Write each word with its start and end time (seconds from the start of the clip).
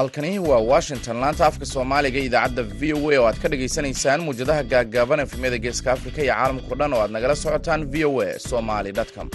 halkani 0.00 0.38
waa 0.38 0.58
washington. 0.72 1.16
Laanta 1.22 1.46
afka 1.46 1.66
soomaaliga 1.72 2.20
idaacadda 2.28 2.62
v 2.80 2.92
o 2.98 3.10
a 3.12 3.18
oo 3.20 3.26
aad 3.28 3.38
ka 3.42 3.48
dhagaysanaysaan 3.52 4.20
muwjadaha 4.26 4.62
gaaggaaban 4.72 5.20
efemyada 5.26 5.58
geeska 5.64 5.88
afrika 5.96 6.20
iyo 6.24 6.34
caalamkao 6.34 6.76
dhan 6.80 6.92
oo 6.96 7.00
aad 7.04 7.12
nagala 7.16 7.34
socotaan 7.44 7.82
v 7.92 8.04
o 8.08 8.20
a 8.26 8.38
somali 8.50 8.92
com. 9.16 9.28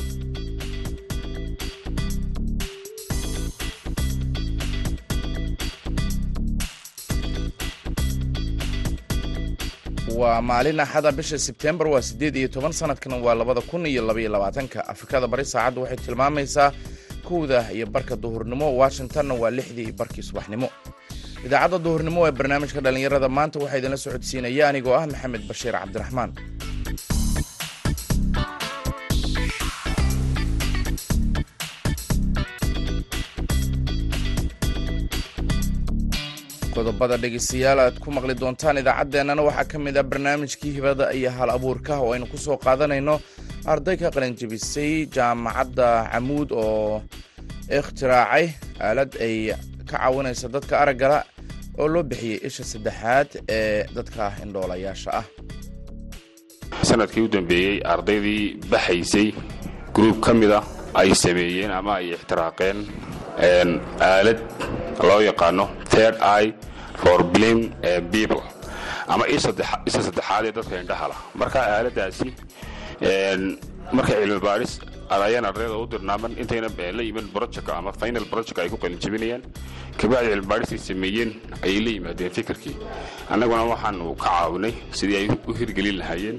Waa 10.20 10.42
maalin 10.42 10.80
axada 10.80 11.12
bisha 11.12 11.38
sebtembar 11.48 11.88
waa 11.94 12.02
siddeed 12.02 12.36
iyo 12.40 12.48
toban 12.56 12.74
sanadkan 12.74 13.14
waa 13.26 13.36
labada 13.36 13.62
kun 13.62 13.86
iyo 13.86 14.02
labaiyo 14.08 14.30
labaatanka. 14.36 14.80
Afrikada 14.94 15.28
bari 15.28 15.46
saacaddu 15.46 15.82
waxay 15.82 15.98
tilmaamaysaa 16.06 16.70
kowda 17.30 17.60
iyo 17.76 17.86
barka 17.96 18.16
duhurnimo 18.24 18.68
washingtonna 18.82 19.34
waa 19.42 19.52
lixdii 19.58 19.92
barkii 20.00 20.24
subaxnimo. 20.30 20.68
Idaacadda 21.46 21.78
duhurnimo 21.86 22.20
ee 22.28 22.34
barnaamijka 22.40 22.80
dhallinyarada 22.86 23.30
maanta 23.38 23.58
waxaa 23.64 23.80
idinla 23.80 23.98
socodsiinaya 24.06 24.64
anigoo 24.70 24.96
ah 25.00 25.06
maxamed 25.12 25.44
bashiir 25.50 25.76
cabdiraxmaan. 25.82 26.32
Qodobada 36.76 37.16
dhegeystayaal 37.24 37.80
aad 37.80 37.98
ku 38.04 38.12
maqli 38.12 38.34
doontaan 38.42 38.78
idaacaddeenana 38.82 39.42
waxaa 39.48 39.68
ka 39.72 39.78
mid 39.80 39.96
ah 39.98 40.04
barnaamijkii 40.12 40.72
hibada 40.78 41.06
iyo 41.18 41.32
hal 41.38 41.50
abuurka 41.58 41.94
oo 42.04 42.12
aynu 42.14 42.28
ku 42.28 42.38
soo 42.38 42.58
qaadanayno 42.66 43.16
arday 43.72 43.96
ka 44.02 44.12
qalinjabisay 44.16 45.08
jaamacadda 45.16 45.88
camuud 46.12 46.50
oo 46.52 47.02
ikhtiraacay 47.70 48.46
aalad 48.80 49.12
ay 49.22 49.54
ka 49.90 49.98
caawinaysa 49.98 50.48
dadka 50.56 50.80
araggala 50.84 51.20
oo 51.80 51.88
loo 51.88 52.04
bixiyey 52.04 52.40
isha 52.48 52.64
saddexaad 52.64 53.30
ee 53.50 53.86
dadka 53.96 54.32
indhoolayaasha 54.44 55.12
ah. 55.20 55.26
Sanadkii 56.90 57.24
u 57.26 57.28
dambeeyey 57.36 57.82
ardaydii 57.94 58.44
baxaysay 58.72 59.28
gruub 59.96 60.20
ka 60.26 60.34
mida 60.34 60.60
ay 60.94 61.10
sameeyeen 61.16 61.72
ama 61.72 61.96
ay 62.00 62.14
ixtiraaqeen 62.16 62.80
aalad 64.10 64.40
loo 65.08 65.20
yaqaano 65.30 65.66
third 65.94 66.16
eye 66.22 66.54
for 67.02 67.24
blim 67.24 67.60
people. 68.12 68.42
Ama 69.08 69.26
isha 69.28 69.52
saddexaad 70.06 70.46
ee 70.46 70.52
dadka 70.58 70.76
indhahala 70.82 71.16
marka 71.42 71.60
aaladaasi 71.74 72.28
markay 73.96 74.16
cilmi 74.22 74.40
baaris 74.48 74.74
ayaan 75.10 75.46
ardayda 75.46 75.78
u 75.78 75.86
dirnaaman 75.88 76.34
intayna 76.42 76.70
la 76.98 77.04
yimin 77.04 77.28
project 77.36 77.70
ama 77.70 77.92
final 77.94 78.26
project 78.26 78.58
ay 78.60 78.70
ku 78.70 78.78
qalinjabinayaan 78.78 79.44
kabacdi 80.00 80.30
cilmi 80.32 80.48
baarisay 80.52 80.78
sameeyeen 80.78 81.32
ayay 81.64 81.80
la 81.86 81.92
yimaadeen 81.96 82.32
fikirkii. 82.38 82.76
Annaguna 83.30 83.64
waxaanu 83.74 84.16
ka 84.16 84.30
caawinay 84.30 84.74
sidii 84.92 85.18
ay 85.22 85.28
u 85.48 85.54
hirgelin 85.54 85.98
lahaayeen. 86.02 86.38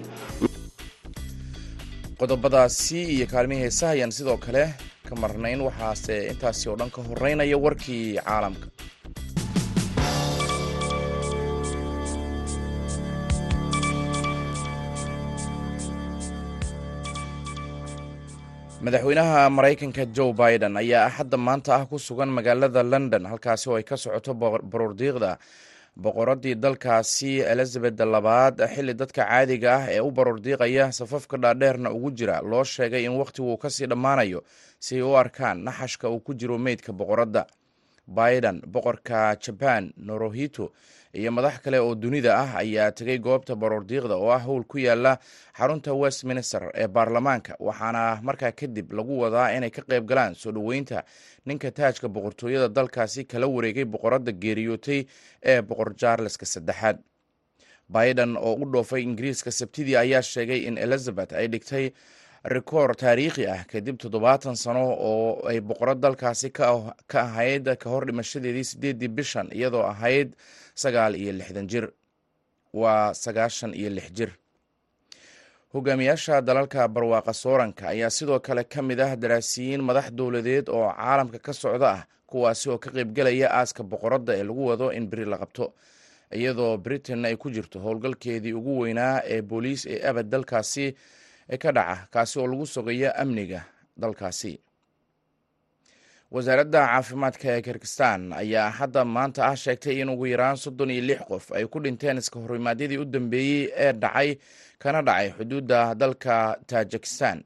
Qodobadaasi 2.18 2.98
iyo 3.14 3.26
kaalmihii 3.26 3.62
heesaha 3.62 3.92
ayaan 3.92 4.12
sidoo 4.12 4.36
kale 4.36 4.74
ka 5.08 5.14
marnayn. 5.16 5.60
Waxaase 5.60 6.26
intaasi 6.32 6.68
oo 6.68 6.76
dhan 6.76 6.90
ka 6.90 7.02
horeynaya 7.02 7.56
warkii 7.58 8.18
caalamka 8.24 8.66
madaxweynaha 18.86 19.50
maraykanka 19.56 20.04
joe 20.16 20.32
biden 20.40 20.76
ayaa 20.82 21.06
axadda 21.08 21.36
maanta 21.46 21.70
ah 21.78 21.84
ku 21.90 21.96
sugan 22.06 22.30
magaalada 22.36 22.82
london 22.92 23.22
halkaasi 23.30 23.66
oo 23.70 23.76
ay 23.76 23.82
ka 23.90 23.96
socoto 24.02 24.30
baroordiiqda 24.72 25.30
boqoradii 26.04 26.54
dalkaasi 26.64 27.30
elizabeth 27.52 27.98
labaad 28.14 28.56
xilli 28.74 28.94
dadka 29.00 29.22
caadiga 29.30 29.70
ah 29.78 29.84
ee 29.94 30.00
u 30.00 30.10
baroordiiqaya 30.18 30.84
safafka 30.98 31.36
dhaadheerna 31.42 31.88
ugu 31.96 32.10
jira 32.18 32.36
loo 32.50 32.64
sheegay 32.74 33.02
in 33.08 33.14
wakhtigu 33.20 33.48
uu 33.52 33.58
ka 33.62 33.70
sii 33.76 33.86
dhammaanayo 33.92 34.40
si 34.84 34.94
ay 34.96 35.02
u 35.02 35.16
arkaan 35.22 35.58
naxashka 35.66 36.06
uu 36.10 36.20
ku 36.26 36.32
jiro 36.34 36.58
meydka 36.58 36.92
boqoradda. 37.00 37.42
Biden 38.18 38.62
boqorka 38.74 39.34
jaban 39.44 39.84
norohito 40.08 40.64
iyo 41.20 41.30
madax 41.36 41.56
kale 41.64 41.78
oo 41.80 41.94
dunida 41.94 42.32
ah 42.42 42.50
ayaa 42.62 42.90
tegay 42.98 43.18
goobta 43.26 43.54
baroordiiqda 43.62 44.14
oo 44.16 44.30
ah 44.36 44.42
howl 44.46 44.64
ku 44.72 44.78
yaalla 44.78 45.12
xarunta 45.58 45.92
westminster 46.02 46.62
ee 46.74 46.88
baarlamaanka 46.96 47.52
waxaana 47.68 48.02
markaa 48.28 48.52
kadib 48.60 48.92
lagu 48.98 49.14
wadaa 49.22 49.48
inay 49.56 49.70
ka 49.76 49.82
qayb 49.90 50.04
galaan 50.10 50.34
soo 50.34 50.52
dhoweynta 50.52 51.04
ninka 51.46 51.70
taajka 51.78 52.08
boqortooyada 52.16 52.68
dalkaasi 52.78 53.24
kala 53.24 53.46
wareegay 53.56 53.84
boqoradda 53.94 54.32
geeriyootay 54.42 55.00
ee 55.52 55.62
boqor 55.62 55.90
jaarleska 56.02 56.46
saddexaad. 56.54 56.98
Biden 57.88 58.36
oo 58.36 58.54
u 58.54 58.64
dhoofay 58.72 59.02
ingiriiska 59.02 59.50
sabtidii 59.50 59.96
ayaa 59.96 60.22
sheegay 60.22 60.60
in 60.68 60.78
elizabeth 60.78 61.32
ay 61.32 61.46
dhigtay 61.48 61.90
rikoor 62.54 62.94
taariikhi 63.02 63.44
ah 63.46 63.62
kadib 63.72 63.96
toddobaatan 64.02 64.56
sano 64.56 64.82
oo 65.10 65.46
ay 65.50 65.60
boqorad 65.60 65.98
dalkaasi 66.04 66.50
ka 66.50 66.66
ahayd 67.22 67.70
ka 67.82 67.90
hor 67.90 68.06
dhimashadeedii 68.06 68.64
sideedii 68.70 69.08
bishan 69.08 69.48
iyadoo 69.58 69.82
ahayd 69.92 70.34
sagaal 70.82 71.12
iyo 71.16 71.32
lixdan 71.32 71.66
jir. 71.72 71.86
Waa 72.80 73.14
sagaashan 73.14 73.72
iyo 73.80 73.90
lix 73.96 74.08
jir. 74.16 74.30
Hogaamiyaasha 75.72 76.40
dalalka 76.42 76.88
barwaaqa 76.88 77.32
sooranka 77.32 77.88
ayaa 77.88 78.10
sidoo 78.10 78.40
kale 78.40 78.64
ka 78.64 78.82
mid 78.82 79.00
ah 79.00 79.16
daraasiyiin 79.16 79.82
madax 79.88 80.06
dowladeed 80.18 80.68
oo 80.68 80.88
caalamka 80.96 81.38
ka 81.46 81.52
socda 81.52 81.88
ah 81.96 82.02
kuwaasi 82.26 82.66
oo 82.70 82.78
ka 82.78 82.90
qaybgelaya 82.90 83.48
aaska 83.58 83.82
boqoradda 83.82 84.32
ee 84.38 84.44
lagu 84.44 84.62
wado 84.66 84.92
in 84.92 85.06
beri 85.10 85.24
la 85.24 85.38
qabto. 85.38 85.72
Iyadoo 86.32 86.76
britain 86.78 87.24
ay 87.24 87.36
ku 87.36 87.50
jirto 87.50 87.80
howlgalkeedii 87.80 88.52
ugu 88.52 88.78
weynaa 88.80 89.22
ee 89.24 89.42
booliis 89.42 89.86
ee 89.86 90.00
abad 90.08 90.26
dalkaasi 90.32 90.94
ka 91.62 91.72
dhaca 91.72 92.06
kaasi 92.10 92.38
oo 92.40 92.46
lagu 92.46 92.66
sogayo 92.66 93.10
amniga 93.22 93.60
dalkaasi 93.96 94.52
wasaaradda 96.36 96.80
caafimaadka 96.86 97.46
ee 97.54 97.62
kirgistan 97.66 98.22
ayaa 98.42 98.70
hadda 98.78 99.02
maanta 99.14 99.40
ah 99.50 99.56
sheegtay 99.62 99.96
in 100.02 100.08
ugu 100.14 100.26
yaraan 100.32 100.56
soddon 100.64 100.90
iyo 100.94 101.02
lix 101.08 101.20
qof 101.30 101.44
ay 101.58 101.64
ku 101.72 101.78
dhinteen 101.84 102.18
iska 102.22 102.38
horimaadyadii 102.44 102.98
u 102.98 103.04
dambeeyey 103.14 103.62
ee 103.84 103.92
dhacay 104.02 104.30
kana 104.82 105.00
dhacay 105.08 105.28
xuduudda 105.38 105.80
dalka 106.00 106.36
tajikistan. 106.70 107.38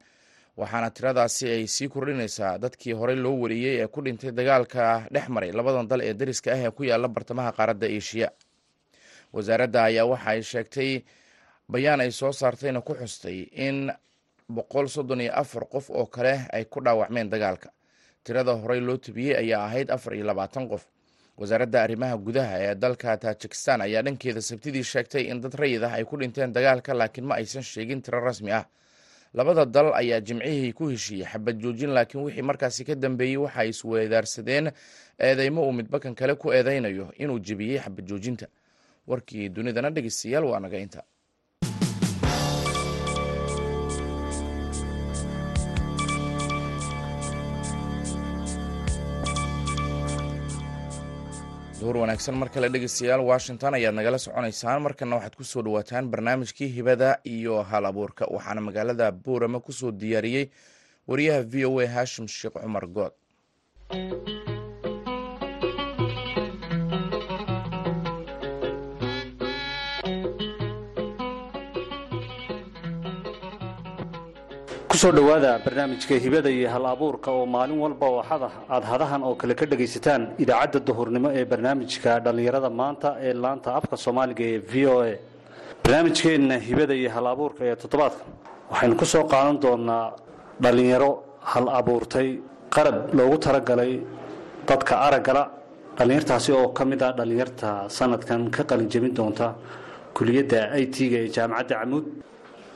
Waxaana 0.60 0.88
tiradaasi 0.96 1.44
ay 1.54 1.62
sii 1.74 1.88
kordhinaysaa 1.94 2.58
dadkii 2.62 2.92
horey 3.00 3.16
loo 3.24 3.36
wariyey 3.42 3.74
ee 3.82 3.86
ku 3.94 4.00
dhintay 4.04 4.32
dagaalka 4.38 4.84
dhex 5.14 5.26
maray 5.34 5.52
labadan 5.58 5.86
dal 5.90 6.00
ee 6.08 6.14
dariska 6.20 6.50
ah 6.54 6.58
ee 6.66 6.70
ku 6.76 6.82
yaalla 6.90 7.08
bartamaha 7.08 7.50
qaaradda 7.58 7.86
eshiya 7.98 8.28
wasaaradda 9.34 9.80
ayaa 9.88 10.04
waxa 10.12 10.30
ay 10.34 10.42
sheegtay 10.50 10.90
bayaan 11.72 12.00
ay 12.04 12.10
soo 12.20 12.32
saartayna 12.40 12.80
ku 12.88 12.92
xustay 13.00 13.38
in 13.66 13.76
boqol 14.56 14.86
soddon 14.94 15.20
iyo 15.24 15.32
afar 15.42 15.64
qof 15.72 15.86
oo 15.90 16.06
kale 16.14 16.34
ay 16.56 16.64
ku 16.72 16.78
dhaawacmeen 16.84 17.30
dagaalka 17.30 17.68
tirada 18.24 18.52
horey 18.52 18.80
loo 18.80 18.96
tebiyey 18.96 19.36
ayaa 19.36 19.64
ahayd 19.66 19.90
afar 19.90 20.14
iyo 20.14 20.24
labaatan 20.24 20.68
qof. 20.68 20.86
Wasaaradda 21.38 21.82
arrimaha 21.82 22.16
gudaha 22.16 22.56
ee 22.60 22.74
dalka 22.74 23.16
tajikistan 23.16 23.80
ayaa 23.80 24.02
dhankeeda 24.02 24.40
sabtidii 24.42 24.84
sheegtay 24.84 25.24
in 25.30 25.40
dad 25.40 25.54
rayid 25.54 25.84
ah 25.84 25.92
ay 25.96 26.04
ku 26.04 26.16
dhinteen 26.16 26.52
dagaalka 26.52 26.94
laakiin 26.94 27.24
ma 27.26 27.34
aysan 27.34 27.62
sheegin 27.62 28.02
tiro 28.02 28.20
rasmi 28.20 28.52
ah. 28.52 28.64
Labada 29.34 29.64
dal 29.64 29.94
ayaa 29.94 30.20
jimcihii 30.20 30.72
ku 30.72 30.88
heshiiyey 30.90 31.24
xabad 31.32 31.56
joojin 31.62 31.90
laakiin 31.96 32.24
wixii 32.24 32.42
markaasi 32.42 32.84
ka 32.84 32.94
dambeeyey 32.94 33.36
waxa 33.36 33.60
ay 33.60 33.68
isweedaarsadeen 33.68 34.70
eedeymo 35.18 35.62
uu 35.68 35.72
midbakan 35.72 36.14
kale 36.14 36.34
ku 36.34 36.52
eedeynayo 36.52 37.12
inuu 37.16 37.38
jebiyey 37.38 37.78
xabad 37.80 38.04
joojinta. 38.04 38.46
Warkii 39.06 39.48
dunidana 39.48 39.90
dhegeystayaal 39.90 40.44
waa 40.44 40.60
naga 40.60 40.78
inta 40.78 41.02
duhur 51.80 51.96
wanaagsan 52.02 52.34
mar 52.40 52.48
kale 52.54 52.68
dhegeystayaal 52.74 53.22
washington 53.30 53.74
ayaad 53.78 53.94
nagala 53.98 54.18
soconaysaan. 54.24 54.82
Markana 54.86 55.16
waxaad 55.16 55.34
ku 55.38 55.44
soo 55.44 55.62
dhawaataan 55.66 56.10
barnaamijkii 56.12 56.68
hibada 56.76 57.10
iyo 57.24 57.62
hal 57.70 57.84
abuurka. 57.90 58.24
Waxaana 58.34 58.60
magaalada 58.60 59.06
boorama 59.12 59.60
ku 59.60 59.72
soo 59.72 59.90
diyaariyey 59.92 60.50
wariyaha 61.08 61.42
v 61.52 61.64
o 61.64 61.80
a 61.80 61.86
hashim 61.86 62.26
sheekh 62.28 62.56
cumar 62.62 62.86
good 62.96 63.12
ku 75.00 75.06
soo 75.06 75.12
dhowaada 75.12 75.52
barnaamijka 75.64 76.14
hibada 76.24 76.50
iyo 76.50 76.68
hal 76.68 76.84
abuurka 76.92 77.30
oo 77.32 77.46
maalin 77.46 77.78
walba 77.84 78.06
oo 78.06 78.20
aad 78.68 78.84
hadahan 78.90 79.22
oo 79.28 79.34
kale 79.40 79.54
ka 79.54 79.64
dhagaysataan 79.64 80.22
idaacadda 80.42 80.80
duhurnimo 80.88 81.28
ee 81.38 81.44
barnaamijka 81.52 82.20
dhallinyarada 82.24 82.68
maanta 82.80 83.08
ee 83.26 83.32
laanta 83.44 83.68
afka 83.78 83.96
soomaaliga 84.04 84.44
ee 84.52 84.58
v 84.70 84.74
o 84.92 84.96
a. 85.10 85.12
Barnaamijkeenna 85.84 86.56
hibada 86.66 86.94
iyo 87.00 87.10
hal 87.16 87.26
abuurka 87.32 87.62
ee 87.70 87.76
toddobaadkan 87.82 88.26
waxaynu 88.70 88.94
ku 89.00 89.04
soo 89.12 89.24
qaadan 89.32 89.56
doonaa 89.64 90.04
dhallinyaro 90.64 91.10
hal 91.52 91.66
abuurtay 91.80 92.28
qarab 92.74 92.96
loogu 93.18 93.36
talagalay 93.46 93.92
dadka 94.68 94.94
araggala 95.06 95.42
dhallinyartaasi 95.98 96.50
oo 96.60 96.68
ka 96.76 96.84
mid 96.90 97.00
ah 97.08 97.12
dhallinyarta 97.18 97.68
sanadkan 97.98 98.50
ka 98.56 98.62
qalinjabin 98.70 99.14
doonta 99.18 99.46
kuliyadda 100.16 100.60
i 100.82 100.84
t-ga 100.94 101.18
ee 101.24 101.28
jaamacadda 101.36 101.74
camuud 101.80 102.06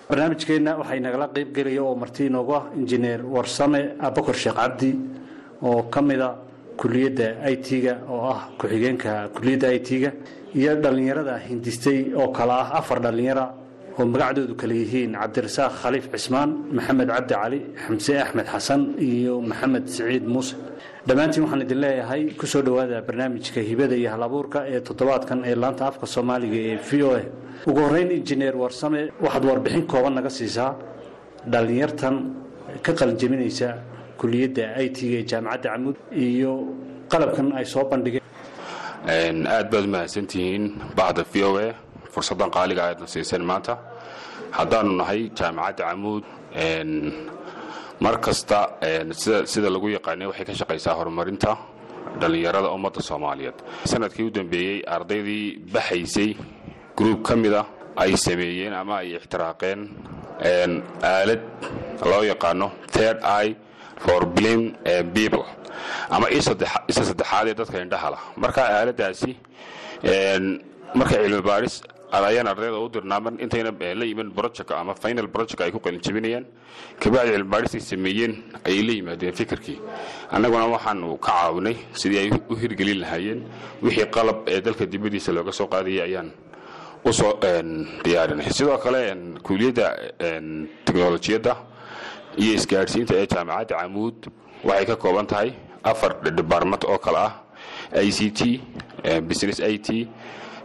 barnaamijkeenna 0.09 0.77
waxay 0.81 1.01
nagala 1.01 1.29
qeyb 1.35 1.49
gelaya 1.57 1.83
oo 1.83 1.95
marti 1.97 2.27
inoogu 2.27 2.53
ah 2.55 2.65
injineer 2.77 3.21
warsame 3.35 3.81
abakor 4.01 4.35
sheekh 4.35 4.55
cabdi 4.57 4.91
oo 5.63 5.83
ka 5.93 6.01
mida 6.03 6.29
kuliyadda 6.77 7.29
i 7.53 7.57
t-ga 7.67 7.95
oo 8.09 8.21
ah 8.35 8.41
ku-xigeenka 8.59 9.29
kuliyadda 9.35 9.73
i 9.73 9.81
t-ga 9.81 10.11
iyo 10.55 10.75
dhallinyarada 10.83 11.39
hindistay 11.49 12.13
oo 12.15 12.29
kale 12.37 12.53
ah 12.53 12.69
afar 12.79 13.01
dhallinyara 13.01 13.45
oo 13.99 14.05
magacdoodu 14.15 14.55
kale 14.61 14.75
yihiin 14.83 15.13
cabdirasaaq 15.23 15.73
khaliif 15.83 16.07
cismaan 16.15 16.51
maxamed 16.77 17.09
cabdi 17.15 17.35
cali 17.43 17.59
xamse 17.85 18.13
axmed 18.25 18.47
xasan 18.53 18.81
iyo 19.09 19.35
maxamed 19.51 19.85
siciid 19.95 20.25
muuse. 20.35 20.55
Dhammaantiin 21.09 21.43
waxaan 21.45 21.63
idin 21.67 21.81
leeyahay 21.85 22.23
ku 22.41 22.45
soo 22.53 22.63
dhowaada 22.67 22.99
barnaamijka 23.09 23.61
hibada 23.71 23.95
iyo 24.01 24.09
halabuurka 24.15 24.59
ee 24.73 24.81
toddobaadkan 24.89 25.39
ee 25.51 25.55
laanta 25.63 25.83
afka 25.91 26.07
soomaaliga 26.15 26.59
ee 26.71 26.77
v 26.89 26.91
o 27.07 27.11
a. 27.21 27.23
Ugu 27.69 27.81
horreyn 27.87 28.11
injineer 28.19 28.55
warsame 28.63 29.01
waxaad 29.25 29.45
warbixin 29.51 29.85
kooban 29.93 30.15
naga 30.19 30.31
siisaa. 30.39 30.71
Dhallinyartan 31.53 32.17
ka 32.85 32.93
qalinjabinaysa 32.99 33.69
kuliyadda 34.21 34.65
i 34.85 34.89
t-ga 34.97 35.17
ee 35.21 35.25
jaamacadda 35.31 35.69
camuud 35.75 35.97
iyo 36.27 36.53
qalabkan 37.13 37.47
ay 37.59 37.65
soo 37.73 37.85
bandhigeen. 37.91 38.23
Aad 39.55 39.67
baad 39.73 39.85
umahadsantihiin 39.89 40.65
bacda 40.99 41.23
v 41.33 41.35
o 41.49 41.51
a 41.67 41.69
fursaddan 42.15 42.51
qaaliga 42.57 42.83
aadna 42.89 43.07
siiseen 43.15 43.43
maanta. 43.51 43.75
Haddaanu 44.59 44.93
nahay 45.01 45.21
jaamacadda 45.39 45.83
camuud 45.91 46.25
mar 48.05 48.17
kasta 48.25 48.59
sida 49.53 49.69
lagu 49.75 49.89
yaqaanay 49.97 50.27
waxay 50.31 50.45
ka 50.49 50.55
shaqaysaa 50.61 50.95
horumarinta 50.99 51.51
dhallinyarada 52.21 52.69
ummadda 52.77 53.01
soomaaliyeed. 53.11 53.59
Sanadkii 53.93 54.27
u 54.29 54.31
dambeeyey 54.37 54.79
ardaydii 54.97 55.47
baxaysay 55.75 56.31
gruub 56.99 57.21
ka 57.27 57.35
mida 57.37 57.63
ay 58.03 58.13
sameeyeen 58.27 58.73
ama 58.81 58.95
ay 59.03 59.09
ixtiraaqeen 59.19 59.81
aalad 61.13 61.43
loo 62.11 62.23
yaqaano 62.33 62.69
third 62.95 63.19
eye 63.41 63.57
for 64.05 64.21
blame 64.37 64.67
people. 65.17 65.45
Ama 66.11 66.27
isa 66.31 66.53
saddexaad 67.09 67.47
ee 67.51 67.55
dadka 67.61 67.77
indhahala 67.85 68.19
marka 68.43 68.63
aaladaasi 68.77 69.31
marka 70.99 71.15
cilmi 71.23 71.43
baaris 71.51 71.75
ayaan 72.15 72.47
ardayda 72.49 72.79
u 72.79 72.89
dirnaa 72.89 73.21
intayna 73.45 73.71
la 74.01 74.05
yimin 74.05 74.31
project 74.31 74.71
ama 74.71 74.95
final 74.95 75.27
project 75.29 75.61
ay 75.61 75.71
ku 75.71 75.79
qalinjabinayaan 75.81 76.45
kabacdi 77.01 77.31
cilmi 77.33 77.51
baarisay 77.51 77.81
sameeyeen 77.81 78.33
ayay 78.65 78.83
la 78.83 78.93
yimaadeen 78.93 79.33
fikirkii. 79.35 79.79
Annaguna 80.31 80.67
waxaanu 80.67 81.19
ka 81.19 81.33
caawinay 81.33 81.77
sidii 81.93 82.19
ay 82.19 82.31
u 82.51 82.55
hirgelin 82.57 83.01
lahaayeen 83.01 83.41
wixii 83.83 84.07
qalab 84.17 84.49
ee 84.49 84.61
dalka 84.61 84.87
dibadiisa 84.87 85.33
looga 85.33 85.53
soo 85.53 85.67
qaadayay 85.67 86.03
ayaan 86.09 86.31
u 87.05 87.13
soo 87.13 87.33
diyaarinay. 88.05 88.51
Sidoo 88.51 88.79
kale 88.79 89.01
kuuliyadda 89.43 89.87
teknolojiyadda 90.85 91.57
iyo 92.39 92.53
isgaadhsiinta 92.55 93.15
ee 93.21 93.27
jaamacadda 93.27 93.75
camuud 93.81 94.19
waxay 94.65 94.87
ka 94.87 94.97
kooban 94.97 95.27
tahay 95.27 95.53
afar 95.83 96.21
debartment 96.23 96.85
oo 96.85 96.99
kale 96.99 97.19
ah. 97.19 97.33
I 97.95 98.11
c 98.11 98.31
t 98.31 98.61
business 99.29 99.61
i 99.61 99.79
t 99.79 100.09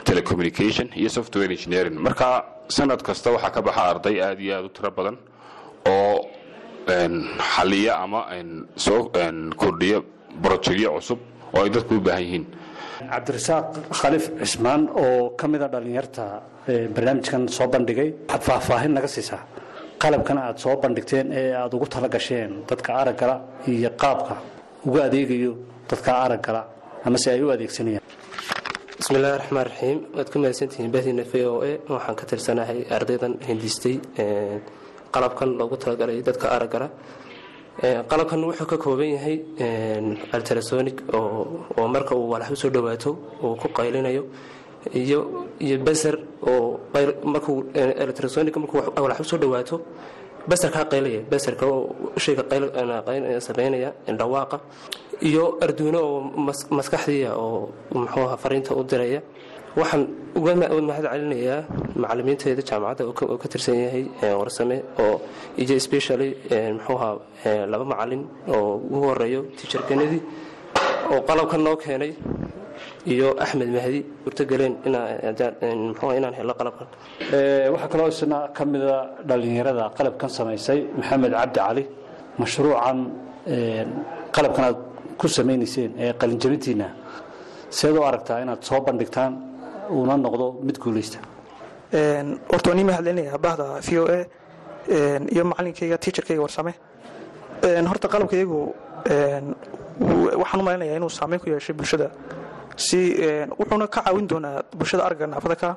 telecommunication 0.07 0.87
iyo 0.99 1.09
software 1.09 1.51
engineering. 1.51 1.95
Marka 2.07 2.45
sanad 2.67 3.01
kasta 3.07 3.31
waxaa 3.35 3.51
ka 3.55 3.61
baxa 3.61 3.81
arday 3.91 4.15
aad 4.21 4.39
iyo 4.39 4.53
aad 4.57 4.65
u 4.65 4.69
tiro 4.69 4.91
badan 4.97 5.17
oo 5.93 6.15
xaliya 7.55 7.93
ama 8.03 8.21
soo 8.85 9.09
kordhiya 9.61 9.99
brojectyo 10.43 10.89
cusub 10.97 11.19
oo 11.55 11.61
ay 11.63 11.69
dadku 11.69 11.95
u 11.95 12.01
baahan 12.07 12.23
yihiin. 12.25 12.45
Cabdirasaaq 13.11 13.65
khaliif 13.99 14.25
cismaan 14.41 14.81
oo 15.03 15.29
ka 15.39 15.47
mida 15.47 15.67
dhallinyarta 15.73 16.23
barnaamijkan 16.95 17.47
soo 17.57 17.67
bandhigay 17.73 18.09
waxaad 18.27 18.41
faahfaahin 18.47 18.93
naga 18.97 19.07
siisaa. 19.07 19.41
Qalabkan 20.01 20.37
aad 20.37 20.57
soo 20.63 20.75
bandhigteen 20.83 21.27
ee 21.39 21.51
aada 21.61 21.75
ugu 21.77 21.85
tala 21.93 22.07
gasheen 22.15 22.51
dadka 22.69 22.89
araggala 23.01 23.35
iyo 23.67 23.89
qaabka 24.01 24.35
ugu 24.85 24.97
adeegayo 25.07 25.53
dadka 25.89 26.11
araggala 26.25 26.61
ama 27.05 27.17
se 27.17 27.27
ay 27.31 27.41
u 27.43 27.49
adeegsanayaan 27.55 28.05
bismillahi 28.99 29.33
raxmaan 29.41 29.65
raxiim 29.69 29.97
waad 30.17 30.27
ku 30.33 30.37
mahadsantihiin 30.43 30.91
bahdiina 30.95 31.23
v 31.31 31.33
o 31.51 31.53
a. 31.69 31.71
Waxaan 31.93 32.15
ka 32.19 32.25
tirsanahay 32.29 32.79
ardaydan 32.97 33.33
hindistay 33.47 33.95
qalabkan 35.13 35.49
loogu 35.59 35.75
talagalay 35.83 36.21
dadka 36.27 36.47
araggala 36.55 36.87
qalabkan 38.11 38.39
wuxuu 38.49 38.67
ka 38.71 38.77
kooban 38.83 39.09
yahay 39.15 39.35
altrasonic 40.35 40.97
oo 41.13 41.87
marka 41.95 42.13
uu 42.15 42.27
walax 42.33 42.49
u 42.51 42.55
soo 42.61 42.69
dhawaato 42.75 43.11
uu 43.43 43.55
ku 43.61 43.67
qaylinayo 43.77 44.23
iyo 44.93 45.19
baser 45.87 46.15
oo 46.51 46.79
markuu 47.33 47.57
electrosonic 48.03 48.53
markuu 48.63 48.79
walax 49.03 49.19
u 49.23 49.23
soo 49.31 49.37
dhawaato 49.43 49.77
basarkaa 50.49 50.85
qaylaya. 50.91 51.21
Basarka 51.31 51.65
oo 51.65 51.79
shayga 52.17 52.43
dhawaaqa 54.19 54.57
iyo 55.27 55.43
arduino 55.65 55.99
oo 56.09 56.19
maskaxdiia 56.77 57.31
oo 57.35 57.69
muxuu 57.93 58.23
aha 58.27 58.37
fariinta 58.43 58.71
u 58.79 58.83
diraya. 58.83 59.21
Waxaan 59.79 60.03
uga 60.39 60.53
mahad 60.89 61.05
celinayaa 61.13 61.59
macalimiinteeda 62.01 62.61
jaamacadda 62.69 63.03
oo 63.09 63.37
ka 63.41 63.47
tirsan 63.51 63.75
yahay 63.85 64.03
warsame 64.39 64.77
oo 65.03 65.15
iyo 65.61 65.75
specially 65.87 66.29
muxuuha 66.77 67.09
laba 67.71 67.85
macalin 67.91 68.21
oo 68.55 68.81
ugu 68.93 68.97
horeeyo 69.09 69.41
kennedy 69.89 70.19
oo 71.11 71.19
qalabkan 71.29 71.61
noo 71.65 71.75
keenay 71.83 72.11
iyo 73.13 73.27
axmed 73.43 73.69
mahdi 73.75 73.99
urtogeleen 74.27 74.73
mxua 75.91 76.11
inaan 76.17 76.33
helo 76.39 76.53
qalabkan. 76.59 76.87
Waxaa 77.73 77.89
kaloo 77.93 78.07
isna 78.13 78.37
ka 78.57 78.63
mida 78.71 78.97
dhallinyarada 79.29 79.83
qalabkan 79.97 80.29
samaysay 80.37 80.79
maxamed 80.97 81.31
cabdi 81.39 81.59
cali 81.59 81.83
mashruucan 82.41 82.97
qalabkan 84.35 84.63
aad 84.69 84.77
ku 85.19 85.27
samaynayseen 85.27 85.91
ee 86.03 86.13
qalinjabintiina. 86.21 86.87
Seed 87.77 87.95
u 87.97 88.03
aragtaa 88.09 88.39
inaad 88.43 88.61
soo 88.69 88.79
bandhigtaan 88.87 89.31
uuna 89.91 90.15
noqdo 90.17 90.45
mid 90.67 90.77
guulaysta. 90.83 91.19
Horta 92.51 92.69
waan 92.69 92.79
ii 92.79 92.87
mahad 92.89 93.03
celinayaa 93.05 93.37
bahda 93.45 93.65
v 93.87 93.89
o 93.99 94.03
a 94.17 94.19
iyo 95.33 95.43
macalinkayga 95.51 95.97
tiijarkayga 96.03 96.41
warsame 96.45 96.73
horta 97.91 98.07
qalabkaygu 98.13 98.59
waxaan 100.41 100.59
u 100.61 100.63
malaynayaa 100.63 100.97
inuu 100.99 101.09
saameyn 101.09 101.39
ku 101.41 101.49
yeeshay 101.49 101.75
bulshada. 101.75 102.09
Si 102.75 102.99
wuxuuna 103.59 103.87
ka 103.87 104.01
caawin 104.01 104.27
doonaa 104.27 104.63
bulshada 104.77 105.03
aragga 105.05 105.27
naafada 105.27 105.55
ka. 105.55 105.69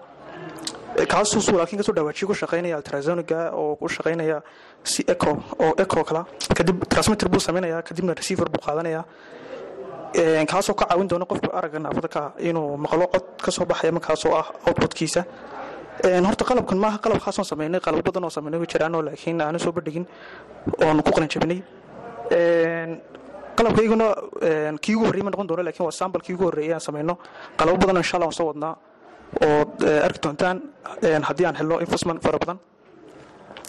Kaasuu 1.13 1.57
laakiin 1.59 1.79
ka 1.81 1.85
soo 1.85 1.93
dhawaajiyo 1.97 2.27
ku 2.29 2.35
shaqaynaya 2.35 2.77
altrasoniga 2.77 3.51
oo 3.61 3.77
ku 3.77 3.89
shaqaynaya 3.89 4.43
si 4.85 5.03
eco 5.09 5.31
oo 5.59 5.73
eco 5.79 6.05
kala. 6.05 6.27
Kadib 6.57 6.85
transmitter 6.89 7.29
buu 7.29 7.41
samaynaya 7.41 7.83
kadibna 7.83 8.15
receiver 8.15 8.49
buu 8.49 8.61
qaadanaya. 8.67 9.05
Kaasoo 10.51 10.75
ka 10.75 10.85
caawin 10.87 11.09
doona 11.09 11.25
qofka 11.25 11.49
aragga 11.59 11.79
naafada 11.79 12.09
ka 12.09 12.23
inuu 12.39 12.77
maqlo 12.77 13.07
cod 13.13 13.25
ka 13.45 13.51
soo 13.51 13.65
baxaya 13.65 13.93
markaasoo 13.93 14.35
ah 14.41 14.47
outputkiisa. 14.67 15.25
Horta 16.27 16.45
qalabkan 16.45 16.79
maaha 16.79 16.99
qalab 16.99 17.19
khaasoon 17.25 17.45
samaynay 17.45 17.81
qalabo 17.81 18.03
badan 18.03 18.25
oo 18.25 18.31
samaynay 18.31 18.59
way 18.61 18.67
jiraanoo 18.73 19.03
laakiin 19.07 19.41
aanu 19.41 19.59
soo 19.59 19.73
bandhigin 19.73 20.05
oonu 20.85 21.03
ku 21.07 21.11
qalin 21.17 21.29
jabinay 21.33 21.61
qalabkayguna 23.57 24.07
kii 24.83 24.95
ugu 24.97 25.05
horreeyay 25.07 25.25
ma 25.27 25.31
noqon 25.31 25.47
doono 25.49 25.63
laakiin 25.63 25.85
waa 25.87 25.93
sambal 26.01 26.21
kii 26.27 26.35
ugu 26.35 26.45
horreeyay 26.49 26.75
aan 26.75 26.81
samayno 26.81 27.15
qalabo 27.59 27.77
badan 27.83 27.97
insha 28.03 28.17
allah 28.17 28.29
waan 28.31 28.39
soo 28.41 28.47
wadnaa 28.51 28.75
oo 29.45 29.63
arki 30.07 30.19
doontaan 30.25 30.57
haddii 31.29 31.47
aan 31.47 31.57
helno 31.61 31.77
investment 31.85 32.19
fara 32.25 32.39
badan 32.43 32.59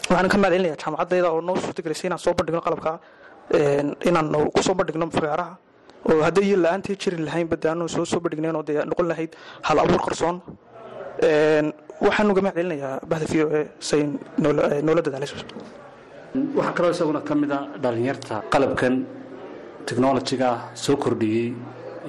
waxaan 0.10 0.30
ka 0.32 0.38
mahad 0.42 0.54
celinaya 0.56 0.76
jaamacaddayda 0.84 1.28
oo 1.34 1.42
noo 1.48 1.56
suurtagelisay 1.64 2.08
inaan 2.10 2.22
soo 2.26 2.34
bandhigno 2.38 2.62
qalabka 2.68 2.92
inaan 4.10 4.28
ku 4.56 4.62
soo 4.68 4.76
bandhigno 4.80 5.06
fagaaraha. 5.18 5.54
Oo 6.10 6.22
hadday 6.28 6.44
iyo 6.50 6.58
la'aantii 6.64 6.96
jiri 7.02 7.18
lahayn 7.28 7.48
badaanu 7.54 7.88
soo 7.96 8.06
soo 8.12 8.20
bandhignayn 8.24 8.56
oo 8.60 8.64
dee 8.68 8.84
noqon 8.90 9.08
lahayd 9.12 9.32
hal 9.68 9.78
abuur 9.84 10.02
qarsoon 10.08 10.38
waxaan 12.06 12.28
uga 12.32 12.42
mahad 12.46 12.56
celinayaa 12.60 13.00
bahda 13.10 13.26
v 13.32 13.34
o 13.44 13.48
a 13.60 13.62
say 13.90 14.02
noola 14.44 15.02
dadaalayso 15.08 15.36
waxaa 16.58 16.74
kaloo 16.78 16.92
isaguna 16.96 17.22
ka 17.28 17.34
mid 17.42 17.52
a 17.58 17.60
dhallinyarta 17.84 18.36
qalabkan 18.54 18.94
technolojiga 19.88 20.50
soo 20.84 20.96
kordhiyey 21.04 21.48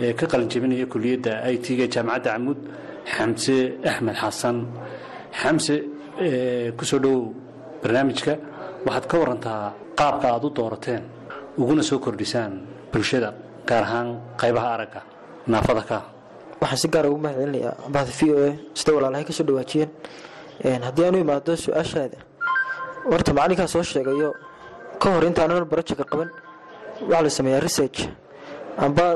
ee 0.05 0.13
ka 0.19 0.25
qalinjabinaya 0.33 0.87
kuliyadda 0.93 1.33
i 1.55 1.57
t-ga 1.65 1.87
jaamacadda 1.95 2.31
camuud 2.35 2.59
xamse 3.15 3.57
axmed 3.91 4.17
xasan 4.23 4.57
xamse 5.41 5.75
ku 6.79 6.85
dhowow 7.05 7.23
barnaamijka 7.85 8.33
waxaad 8.87 9.05
ka 9.11 9.17
warantaa 9.23 9.63
qaabka 9.99 10.27
aad 10.35 10.45
u 10.45 10.51
doorateen 10.59 11.03
uguna 11.61 11.83
soo 11.83 11.99
kordhisaan 11.99 12.53
bulshada 12.93 13.31
gaar 13.69 13.83
ahaan 13.85 14.09
qaybaha 14.41 14.69
aragga 14.77 15.01
naafada 15.47 15.83
ka 15.91 15.99
waxaan 16.61 16.79
si 16.83 16.89
gaara 16.89 17.09
ugu 17.13 17.21
mahad 17.25 17.37
celinayaa 17.41 17.75
bahda 17.95 18.13
v 18.19 18.21
o 18.33 18.37
a. 18.49 18.51
Sida 18.79 18.91
walaalahay 18.97 19.25
ka 19.29 19.33
soo 19.33 19.45
dhawaajiyeen? 19.49 19.91
Haddii 20.87 21.05
aanu 21.07 21.19
imaado 21.25 21.53
su'aashaada 21.65 22.19
horta 23.11 23.31
macalinkaa 23.37 23.69
soo 23.75 23.83
sheegayo 23.83 24.31
ka 25.03 25.07
hor 25.15 25.25
intaanan 25.29 25.65
barojeka 25.73 26.05
qaban 26.11 26.31
waxaa 27.11 27.23
la 27.27 27.31
sameeyaa 27.39 27.61
research. 27.67 28.01
Amba 28.85 29.07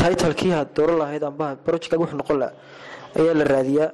titlekii 0.00 0.52
dooran 0.76 0.98
lahayd 1.02 1.22
amba 1.30 1.56
projectkaaga 1.66 2.02
wuxuu 2.04 2.18
noqon 2.22 2.38
laha 2.42 2.52
ayaa 3.18 3.34
la 3.40 3.44
raadiyaa. 3.54 3.88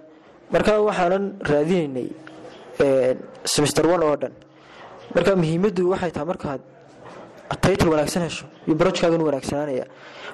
Marka 0.53 0.73
waxaanan 0.89 1.25
raadinaynay 1.51 2.09
semester 3.45 3.85
one 3.87 4.02
oo 4.04 4.16
dhan. 4.16 4.33
Marka 5.14 5.37
muhiimaddu 5.37 5.83
waxay 5.92 6.11
tahay 6.12 6.26
markaad 6.33 6.61
title 7.64 7.88
wanaagsan 7.95 8.23
hesho 8.26 8.47
iyo 8.66 8.75
projectkaagan 8.80 9.23
wanaagsanaanaya 9.28 9.85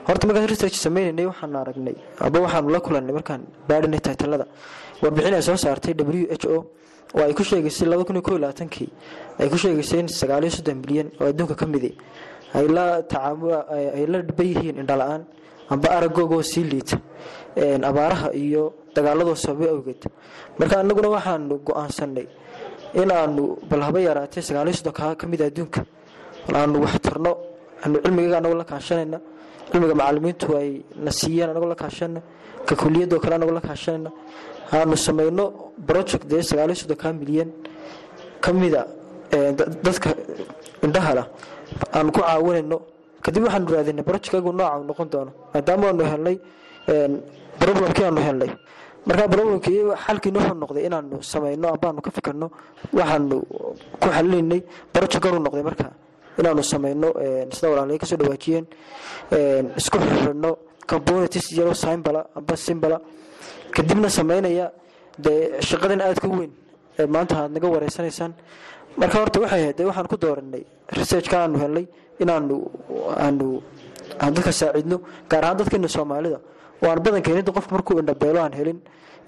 horta 0.09 0.27
markaan 0.29 0.49
research 0.53 0.77
sameynaynay 0.85 1.27
waxaan 1.31 1.57
aragnay 1.63 1.95
aba 2.27 2.39
waxaanu 2.45 2.69
la 2.75 2.81
kulannay 2.81 3.13
markaan 3.19 3.43
baadhinay 3.69 4.01
titlada 4.07 4.47
warbixin 5.03 5.35
ay 5.39 5.43
soo 5.49 5.57
saartay 5.65 5.93
w 5.95 6.27
h 6.33 6.47
o 6.49 6.57
oo 7.15 7.23
ay 7.27 7.35
ku 7.37 7.45
sheegaysay 7.45 7.87
labaatankii 7.93 8.89
ay 9.41 9.49
ku 9.53 9.57
sheegaysay 9.63 10.01
in 10.01 10.79
bilyan 10.85 11.09
oo 11.21 11.27
adduunka 11.29 11.55
ka 11.55 11.67
midi 11.67 11.91
tacaamu 12.53 13.53
ay 13.97 14.07
la 14.13 14.19
dhiban 14.29 14.47
yihiin 14.53 14.77
indhala-aan 14.83 15.23
amba 15.69 15.89
aragoogoo 15.99 16.43
sii 16.43 16.65
liita 16.65 16.97
abaaraha 17.91 18.33
iyo 18.33 18.73
dagaaladoo 18.95 19.35
sababay 19.45 19.69
awgeed 19.75 20.03
marka 20.59 20.75
anaguna 20.83 21.09
waxaanu 21.17 21.55
go'aansanay 21.67 22.27
in 23.01 23.11
aanu 23.11 23.43
bal 23.71 23.81
haba 23.87 23.99
yaraatay 24.09 24.43
sagaaliyo 24.49 24.75
soddonka 24.79 25.17
ka 25.21 25.27
mid 25.27 25.41
adduunka. 25.49 25.81
Bal 26.47 26.57
aanu 26.61 26.77
wax 26.85 26.95
tarno 27.05 27.33
aanu 27.83 27.97
cilmigaga 28.05 28.37
anagoo 28.41 28.59
la 28.61 28.65
kaashanayna. 28.73 29.19
Cilmiga 29.71 29.95
macalimiintu 30.01 30.47
ay 30.61 30.71
na 31.05 31.11
siiyeen 31.11 31.51
anagoo 31.51 31.69
la 31.73 31.75
kaashanayna. 31.83 32.21
Ka 32.67 32.75
kuliyadoo 32.77 33.19
kale 33.23 33.35
anagoo 33.39 33.55
la 33.55 33.61
kaashanayna. 33.69 34.11
Aanu 34.73 34.97
samayno 35.07 35.45
project 35.89 36.25
dee 36.31 36.43
sagaaliyo 36.43 36.77
soddonka 36.83 37.13
milyan. 37.21 37.51
Ka 38.45 38.53
mida 38.53 38.83
dadka 39.85 40.11
indhahala 40.85 41.25
aanu 41.97 42.13
ku 42.13 42.21
caawinayno. 42.21 42.77
Kadib 43.25 43.43
waxaanu 43.47 43.73
raadinay 43.73 44.05
projectkagu 44.05 44.53
nooca 44.53 44.85
noqon 44.89 45.09
doono 45.13 45.33
maadaama 45.55 45.87
aanu 45.89 46.05
helnay 46.13 46.37
problemkii 47.61 48.05
aanu 48.09 48.21
helnay? 48.27 48.51
Markaa 49.07 49.29
problemkii 49.35 49.81
xalkiina 50.07 50.39
wuxuu 50.41 50.59
noqday 50.63 50.85
inaanu 50.89 51.17
samayno 51.33 51.67
ambaanu 51.75 52.01
ka 52.07 52.11
fikirno 52.17 52.47
waxaanu 52.99 53.37
ku 54.01 54.09
xalinaynay 54.17 54.61
uu 55.37 55.43
noqday 55.47 55.63
markaa 55.69 55.93
inaanu 56.39 56.63
samayno 56.73 57.09
sida 57.55 57.69
walaalay 57.73 57.99
ka 57.99 58.07
soo 58.07 58.17
dhawaajiyeen 58.21 58.65
isku 59.81 59.97
yaro 61.59 61.75
simbala 61.75 62.21
amba 62.39 62.55
simbala 62.57 62.97
kadibna 63.75 64.09
samaynaya 64.19 64.67
dee 65.25 65.61
shaqadan 65.69 66.01
aadka 66.01 66.29
weyn 66.29 66.51
ee 66.99 67.07
maanta 67.07 67.35
aad 67.43 67.51
naga 67.55 67.69
wareysanaysaan. 67.75 68.33
Marka 69.01 69.19
horta 69.21 69.41
waxay 69.41 69.61
ahayd 69.63 69.77
dee 69.79 69.85
waxaan 69.91 70.07
ku 70.13 70.17
dooranay 70.17 70.63
researchka 70.99 71.37
aanu 71.43 71.59
helnay 71.63 71.87
inaanu 72.23 72.57
aanu 73.25 73.47
aan 74.23 74.33
dadka 74.35 74.53
saacidno 74.53 74.97
gaar 75.31 75.45
ahaan 75.45 75.57
dadkeena 75.59 75.89
soomaalida 75.89 76.39
oo 76.83 76.89
aan 76.91 77.01
badankeeni 77.05 77.43
qofku 77.57 77.73
markuu 77.77 77.99
indhabeelo 78.03 78.41
aan 78.45 78.53
helin 78.61 78.79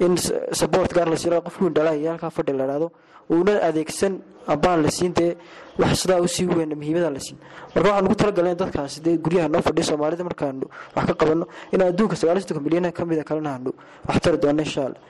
in 0.05 0.17
support 0.61 0.91
gaar 0.97 1.09
la 1.13 1.17
siira 1.17 1.41
qofku 1.47 1.63
indhalahaya 1.71 2.11
halkaa 2.13 2.31
fadhi 2.37 2.53
la 2.61 2.67
dhahdo 2.71 2.89
uuna 3.35 3.53
adeegsan 3.69 4.13
ambaan 4.53 4.83
la 4.85 4.91
siin 4.91 5.13
dee 5.19 5.37
wax 5.79 5.93
sidaa 6.03 6.21
u 6.21 6.29
sii 6.29 6.47
weyn 6.47 6.71
muhiimada 6.81 7.11
la 7.11 7.21
siin. 7.27 7.39
Marka 7.75 7.89
waxaan 7.89 8.07
ugu 8.07 8.15
talagaleen 8.21 8.57
dadkaasi 8.63 8.99
dee 9.07 9.17
guryaha 9.25 9.49
noo 9.49 9.63
fadhiya 9.69 9.85
soomaalida 9.91 10.25
markaanu 10.31 10.67
wax 10.97 11.05
ka 11.11 11.15
qabanno 11.21 11.47
inaan 11.73 11.89
adduunka 11.93 12.17
sagaal 12.21 12.39
soddonka 12.43 12.63
milyan 12.67 12.93
ka 12.93 13.03
mida 13.11 13.25
kalena 13.25 13.51
aanu 13.55 13.71
wax 14.09 14.17
doono 14.43 14.63
insha 14.67 14.83
allah. 14.89 15.01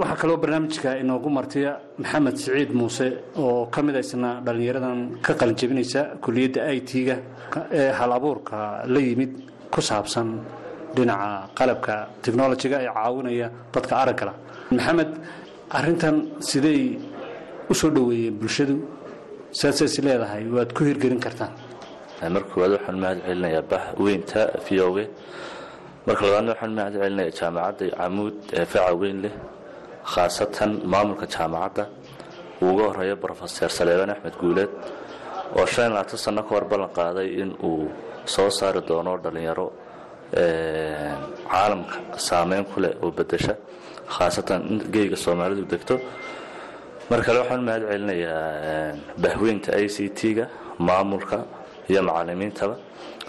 Waxaa 0.00 0.16
kaloo 0.20 0.36
barnaamijka 0.42 0.90
inoogu 1.02 1.28
martiya 1.38 1.70
maxamed 1.98 2.36
siciid 2.36 2.70
muuse 2.78 3.06
oo 3.42 3.66
ka 3.74 3.82
mid 3.82 3.96
isna 3.96 4.40
dhallinyaradan 4.46 4.98
ka 5.26 5.32
qalinjabinaysa 5.40 6.00
kuliyadda 6.24 6.60
i 6.78 6.80
t-ga 6.90 7.16
ee 7.72 7.90
hal 7.98 8.12
abuurka 8.18 8.56
la 8.86 9.00
yimid 9.00 9.32
ku 9.74 9.80
saabsan 9.80 10.28
dhinaca 10.96 11.28
qalabka 11.58 11.94
technolojiga 12.24 12.76
ee 12.84 12.90
caawinaya 12.96 13.48
dadka 13.74 13.94
araggala 14.02 14.32
maxamed 14.76 15.10
arintan 15.78 16.16
siday 16.48 16.80
u 17.70 17.74
soo 17.80 17.90
dhoweeyeen 17.96 18.34
bulshadu 18.40 18.76
saasay 19.60 19.86
is 19.90 19.96
leedahay 20.06 20.42
waad 20.56 20.70
ku 20.76 20.80
hirgelin 20.88 21.20
kartaan? 21.26 21.52
Marka 22.34 22.48
koowaad 22.52 22.72
waxaan 22.76 22.96
mahad 23.02 23.18
celinayaa 23.26 23.64
bah 23.70 23.82
weynta 24.04 24.40
v 24.64 24.68
o 24.86 24.88
g. 24.96 24.98
Marka 26.06 26.22
labaadna 26.26 26.50
waxaan 26.54 26.72
mahad 26.78 26.92
celinayaa 27.02 27.36
jaamacadda 27.38 27.84
camuud 28.00 28.34
ee 28.58 28.64
faca 28.72 28.92
weyn 29.00 29.18
leh 29.24 29.34
khaasatan 30.12 30.70
maamulka 30.92 31.26
jaamacadda. 31.34 31.84
Uu 32.62 32.68
uga 32.72 32.84
horreeya 32.90 33.16
brofeser 33.22 33.70
saleebaan 33.78 34.10
axmed 34.14 34.34
guuleed 34.40 34.70
oo 35.58 35.66
shan 35.72 35.90
labaatan 35.94 36.18
sanno 36.24 36.42
ka 36.46 36.52
hor 36.56 36.64
ballan 36.70 36.90
qaaday 36.98 37.28
in 37.42 37.50
uu 37.68 37.80
soo 38.34 38.48
saari 38.58 38.80
doono 38.88 39.12
dhallinyaro 39.24 39.66
caalamka 40.34 41.96
saameyn 42.28 42.64
ku 42.64 42.80
leh 42.80 42.92
oo 43.02 43.10
bedesha 43.10 43.54
khaasatan 44.14 44.60
in 44.70 44.78
geyga 44.94 45.16
soomaalidu 45.16 45.64
degto. 45.72 46.00
Mar 47.10 47.20
kale 47.26 47.38
waxaan 47.42 47.62
mahad 47.68 47.82
celinayaa 47.90 48.96
bahweynta 49.22 49.70
i 49.84 49.88
c 49.88 50.08
t-ga 50.18 50.44
maamulka 50.78 51.38
iyo 51.90 52.02
macalimiintaba 52.08 52.74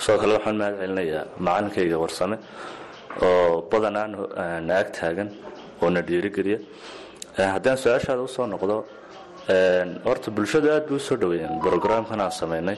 sidoo 0.03 0.17
kale 0.21 0.33
waxaan 0.37 0.57
mahad 0.61 0.75
celinayaa 0.81 1.23
macalinkayga 1.45 1.97
warsame 2.03 2.37
oo 3.25 3.61
badanaa 3.71 4.07
na 4.67 4.73
ag 4.81 4.87
taagan 4.97 5.29
oo 5.81 5.89
na 5.89 6.01
dhiirigeliya. 6.07 6.59
Haddaan 7.53 7.77
su'aashaada 7.83 8.21
u 8.27 8.27
soo 8.27 8.47
noqdo 8.53 8.75
horta 10.07 10.29
bulshadu 10.35 10.67
aad 10.73 10.83
bay 10.89 10.97
u 10.97 10.99
soo 10.99 11.15
dhaweeyeen 11.21 11.53
brograamkan 11.61 12.19
aan 12.21 12.31
samaynay 12.41 12.77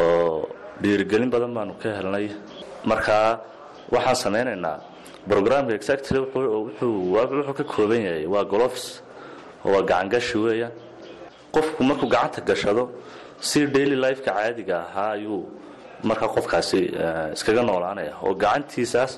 oo 0.00 0.48
dhiirigelin 0.82 1.30
badan 1.34 1.52
baanu 1.56 1.72
ka 1.82 1.88
helnay 1.98 2.26
markaa 2.90 3.28
waxaan 3.94 4.16
samaynaynaa 4.24 4.76
brograamka 5.28 5.72
exactly 5.78 6.18
wuxuu 6.18 7.54
ka 7.58 7.64
kooban 7.72 8.00
yahay. 8.06 8.24
Waa 8.34 8.44
golofs 8.52 8.84
waa 9.64 9.82
gacangashi 9.90 10.38
weeyaan 10.44 10.72
qofku 11.54 11.80
markuu 11.88 12.08
gacanta 12.14 12.40
gashado 12.48 12.84
si 13.48 13.66
daily 13.74 13.96
lifeka 14.04 14.30
caadiga 14.36 14.76
ahaa 14.86 15.10
ayuu 15.18 15.40
markaa 16.08 16.28
qofkaasi 16.36 16.80
iskaga 17.36 17.62
noolaanaya. 17.68 18.12
Oo 18.24 18.34
gacantiisaas 18.42 19.12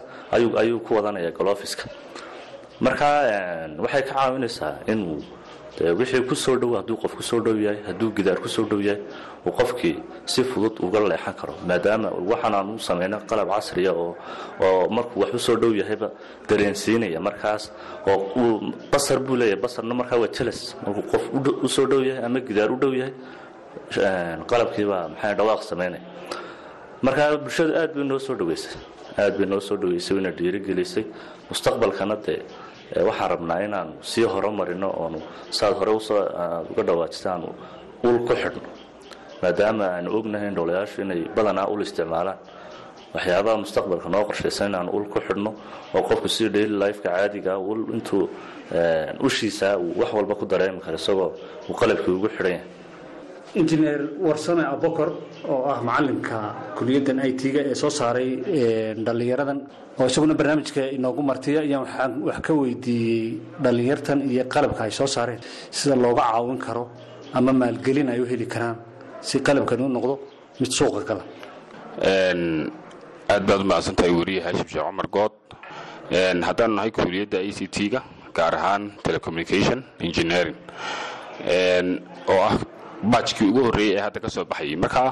ayuu 0.62 0.80
ku 0.87 0.90
wadanaya 0.96 1.30
golofiska 1.38 1.84
markaa 2.80 3.16
waxay 3.84 4.02
ka 4.08 4.12
caawinaysaa 4.14 4.75
inuu 4.92 5.20
wixii 5.78 6.26
ku 6.26 6.35
soo 6.35 6.56
dhow 6.58 6.75
hadduu 6.76 6.97
qof 6.99 7.14
ku 7.14 7.23
soo 7.23 7.40
dhow 7.40 7.54
yahay 7.54 7.78
gidaar 8.16 8.38
ku 8.42 8.49
soo 8.49 8.64
dhow 8.66 8.80
uu 9.47 9.52
qofkii 9.54 9.97
si 10.26 10.42
fudud 10.42 10.75
uga 10.82 10.99
leexan 11.00 11.35
karo. 11.38 11.54
Maadaama 11.66 12.11
waxaan 12.30 12.54
aan 12.54 12.75
u 12.75 12.78
samayna 12.78 13.18
qalab 13.30 13.49
casriya 13.54 13.92
oo 13.94 14.16
oo 14.61 14.88
markuu 14.90 15.20
wax 15.23 15.35
u 15.35 15.38
soo 15.38 15.56
dhow 15.56 15.70
dareensiinaya 16.49 17.20
markaas 17.20 17.70
oo 18.11 18.61
basar 18.92 19.18
buu 19.23 19.37
leeyahay 19.38 19.61
basarna 19.62 19.94
markaa 19.94 20.18
waa 20.18 20.28
jelas 20.35 20.75
markuu 20.85 21.02
qof 21.12 21.25
u 21.62 21.68
soo 21.68 21.87
dhow 21.87 22.02
ama 22.26 22.40
gidaar 22.40 22.70
u 22.75 22.76
dhow 22.82 22.92
yahay 22.94 23.14
qalabkiibaa 24.50 25.08
maxaa 25.14 25.35
dhawaaq 25.38 25.62
samaynaya 25.62 26.02
markaa 27.02 27.37
bulshadu 27.38 27.73
aad 27.78 27.94
bay 27.94 28.04
noo 28.04 28.18
soo 28.18 28.35
dhaweysay 28.35 28.75
aad 29.23 29.38
bay 29.38 29.47
noo 29.47 29.61
soo 29.61 29.76
dhaweysay 29.78 30.14
wayna 30.18 30.30
dhiirigelisay. 30.35 31.04
Mustaqbalkana 31.50 32.16
dee 32.26 32.42
waxaan 32.97 33.30
rabnaa 33.30 33.61
inaanu 33.66 33.92
sii 34.11 34.25
horumarino 34.25 34.88
oonu 35.02 35.18
saad 35.50 35.75
hore 35.78 35.90
u 35.99 36.00
soo 36.00 36.23
uga 36.71 36.83
dhawaajisa 36.88 37.28
aanu 37.33 37.49
ul 38.04 38.18
ku 38.26 38.35
xidhno. 38.42 38.68
Maadaama 39.42 39.85
aanu 39.97 40.09
ognahay 40.18 40.49
indhoolayaashu 40.49 41.02
inay 41.02 41.21
badanaa 41.37 41.66
ul 41.73 41.80
isticmaalaan. 41.87 42.38
Waxyaabaha 43.14 43.57
mustaqbalka 43.64 44.09
noo 44.09 44.25
qorshaysan 44.28 44.68
inaanu 44.71 44.90
ul 44.97 45.04
ku 45.12 45.21
xidhno 45.26 45.50
oo 45.95 46.02
qofku 46.09 46.28
si 46.28 46.49
daily 46.50 46.75
lifeka 46.83 47.09
caadiga 47.16 47.59
ul 47.59 47.80
intuu 47.95 48.28
ushiisa 49.26 49.78
uu 49.78 49.92
wax 50.00 50.11
walba 50.12 50.35
ku 50.35 50.45
dareemi 50.47 50.80
karo 50.80 50.97
isagoo 50.97 51.33
qalabkii 51.80 52.12
ugu 52.18 52.28
xidhan 52.28 52.52
yahay 52.52 52.64
injineer 53.54 54.00
warsame 54.20 54.64
abokor 54.74 55.10
oo 55.48 55.64
ah 55.72 55.80
macalinka 55.88 56.38
kuliyaddan 56.76 57.18
i 57.24 57.32
t-ga 57.32 57.60
ee 57.70 57.74
soo 57.74 57.90
saaray 57.90 58.30
dhallinyaradan 59.06 59.58
oo 59.98 60.06
isaguna 60.06 60.34
barnaamijka 60.34 60.82
inoogu 60.96 61.22
martiya. 61.22 61.60
Ayaan 61.66 62.22
wax 62.28 62.38
ka 62.46 62.52
weydiiyey 62.54 63.38
dhallinyartan 63.64 64.18
iyo 64.30 64.44
qalabka 64.54 64.84
ay 64.84 64.90
soo 64.90 65.06
saareen 65.06 65.40
sida 65.70 65.96
looga 65.96 66.22
caawin 66.30 66.58
karo 66.58 66.84
ama 67.34 67.52
maalgelin 67.52 68.08
ay 68.12 68.20
u 68.20 68.26
heli 68.26 68.46
karaan 68.46 68.76
si 69.20 69.40
qalabkan 69.40 69.80
u 69.80 69.88
noqdo 69.88 70.14
mid 70.60 70.70
suuqa 70.78 71.00
gala 71.08 71.24
aad 73.32 73.42
baad 73.48 73.60
u 73.64 73.66
mahadsantahay 73.70 74.12
weriye 74.18 74.40
haashim 74.46 74.68
sheekh 74.72 74.84
cumar 74.88 75.08
good 75.16 75.34
haddaanu 76.48 76.74
nahay 76.78 76.90
kuliyadda 76.90 77.38
i 77.48 77.52
c 77.52 77.66
t-ga 77.76 78.00
gaar 78.36 78.54
ahaan 78.54 78.82
telecommunication 79.06 79.78
engineering. 80.00 80.56
Oo 82.30 82.40
ah 82.48 82.54
baajkii 83.02 83.48
ugu 83.50 83.60
horreeyey 83.64 83.96
ee 83.96 84.00
hadda 84.06 84.20
ka 84.20 84.28
soo 84.30 84.44
baxayay 84.44 84.76
markaa 84.76 85.10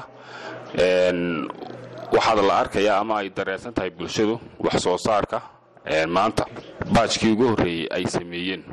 waxaad 2.15 2.39
la 2.47 2.53
arkayaa 2.63 2.99
ama 2.99 3.17
ay 3.19 3.29
dareersan 3.29 3.73
tahay 3.73 3.89
bulshadu 3.89 4.39
wax 4.59 4.83
soo 4.83 4.97
saarka 4.97 5.41
maanta 6.07 6.45
baajkii 6.93 7.31
ugu 7.31 7.45
horreeyey 7.51 7.87
ay 7.91 8.05
sameeyeen. 8.05 8.63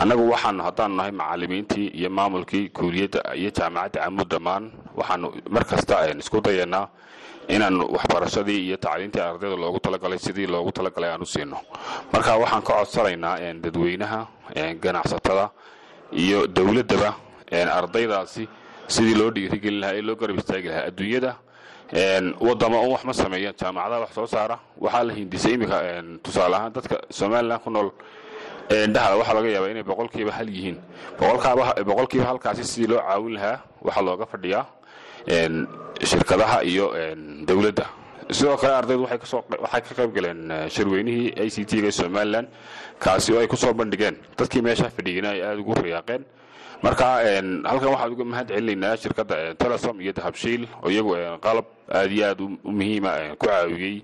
Annagu 0.00 0.30
waxaanu 0.32 0.62
haddaanu 0.64 0.94
nahay 0.96 1.12
macallimiintii 1.12 1.86
iyo 1.98 2.10
maamulkii 2.10 2.68
kuuliyadda 2.68 3.20
iyo 3.34 3.50
jaamacadda 3.50 4.00
camuud 4.04 4.28
dhammaan 4.32 4.64
waxaanu 4.96 5.26
mar 5.50 5.64
isku 6.18 6.40
dayanaa 6.40 6.88
inaanu 7.48 7.84
waxbarashadii 7.94 8.60
iyo 8.66 8.76
tacliintii 8.76 9.20
ardayda 9.20 9.56
loogu 9.56 9.78
talagalay 9.80 10.18
sidii 10.18 10.46
loogu 10.46 10.72
talagalay 10.72 11.10
aan 11.10 11.24
siino. 11.24 11.56
Marka 12.12 12.36
waxaan 12.36 12.62
ka 12.62 12.72
codsanaynaa 12.72 13.36
dadweynaha 13.64 14.26
ganacsatada 14.82 15.50
iyo 16.12 16.46
dowladdaba 16.46 17.14
ardaydaasi 17.52 18.48
sidii 18.88 19.14
loo 19.14 19.30
dhiirigelin 19.30 19.80
lahaa 19.80 19.94
ee 19.98 20.02
loo 20.02 20.16
garab 20.16 20.38
istaagi 20.38 20.68
lahaa 20.68 20.86
adduunyada. 20.90 21.32
Wadama 22.40 22.80
un 22.80 22.90
wax 22.94 23.04
ma 23.04 23.12
sameeyaan 23.12 23.54
jaamacadaha 23.60 24.00
wax 24.00 24.12
soo 24.14 24.26
saara. 24.26 24.58
Waxaa 24.80 25.04
la 25.04 25.12
hindisay 25.14 25.52
iminka 25.54 25.78
tusaale 26.22 26.54
ahaan 26.56 26.72
dadka 26.72 26.96
somalilan 27.10 27.58
ku 27.60 27.70
nool. 27.70 27.90
Dhahda 28.70 29.16
waxaa 29.18 29.34
laga 29.34 29.48
yaabaa 29.48 29.70
inay 29.74 29.82
boqolkiiba 29.82 30.32
hal 30.32 30.48
yihiin. 30.48 30.76
Boqolkiiba 31.18 32.24
halkaasi 32.30 32.64
sidii 32.64 32.88
loo 32.94 33.00
caawin 33.02 33.34
lahaa 33.34 33.58
waxaa 33.82 34.02
looga 34.02 34.26
fadhiyaa 34.26 34.66
shirkadaha 36.10 36.62
iyo 36.64 36.86
dowladda. 37.46 37.86
Sidoo 38.30 38.56
kale 38.56 38.74
ardaydu 38.74 39.02
waxay 39.02 39.80
ka 39.82 39.94
qayb 39.98 40.12
galeen 40.14 40.40
shirweynihii 40.70 41.34
a 41.42 41.50
c 41.50 41.64
t 41.66 41.82
ga 41.82 41.90
somalilan 41.90 42.46
kaasi 42.98 43.32
oo 43.34 43.40
ay 43.40 43.46
ku 43.50 43.56
bandhigeen. 43.74 44.16
Dadkii 44.38 44.62
meesha 44.62 44.90
fadhiyeyna 44.90 45.30
ay 45.34 45.42
aada 45.42 45.58
ugu 45.60 45.74
riyaaqeen 45.74 46.22
marka 46.82 47.06
halkan 47.70 47.90
waxaan 47.92 48.12
uga 48.14 48.24
mahad 48.24 48.46
celinaynaa 48.48 48.96
shirkadda 48.96 49.54
telesom 49.62 50.00
iyo 50.00 50.12
dahabshiil 50.12 50.62
oo 50.82 50.88
iyagu 50.90 51.12
qalab 51.44 51.66
aad 51.92 52.10
iyo 52.12 52.24
aad 52.30 52.40
muhiima 52.64 53.12
ku 53.38 53.46
caawiyey 53.46 53.96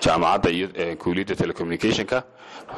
jaamacadda 0.00 0.48
iyo 0.50 0.66
kuuliyadda 1.02 1.34
telecommunicationka. 1.36 2.18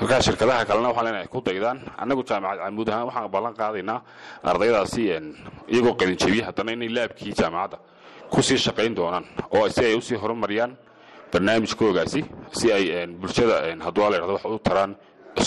Markaa 0.00 0.20
shirkadaha 0.26 0.64
kalena 0.68 0.88
waxaa 0.90 1.04
leenahay 1.06 1.28
ku 1.30 1.38
daydaan 1.40 1.78
annagu 2.02 2.22
jaamacad 2.26 2.58
camuud 2.66 2.88
ahaan 2.90 3.06
waxaan 3.08 3.30
ballan 3.30 3.54
qaadaynaa 3.60 3.98
ardaydaasi 4.50 5.02
iyagoo 5.72 5.94
qalinjabiye 6.00 6.42
haddana 6.48 6.72
inay 6.76 6.88
laabkii 6.96 7.32
jaamacadda 7.40 7.78
ku 8.32 8.42
shaqayn 8.42 8.94
doonaan 8.98 9.24
oo 9.54 9.68
si 9.70 9.84
ay 9.84 9.94
u 9.94 10.00
sii 10.02 10.18
horumariyaan 10.22 10.72
barnaamijkoogaasi 11.32 12.20
si 12.58 12.72
ay 12.72 13.06
bulshada 13.06 13.56
hadduu 13.86 14.10
la 14.10 14.16
yhahdo 14.18 14.34
wax 14.34 14.44
u 14.44 14.58
taraan 14.58 14.92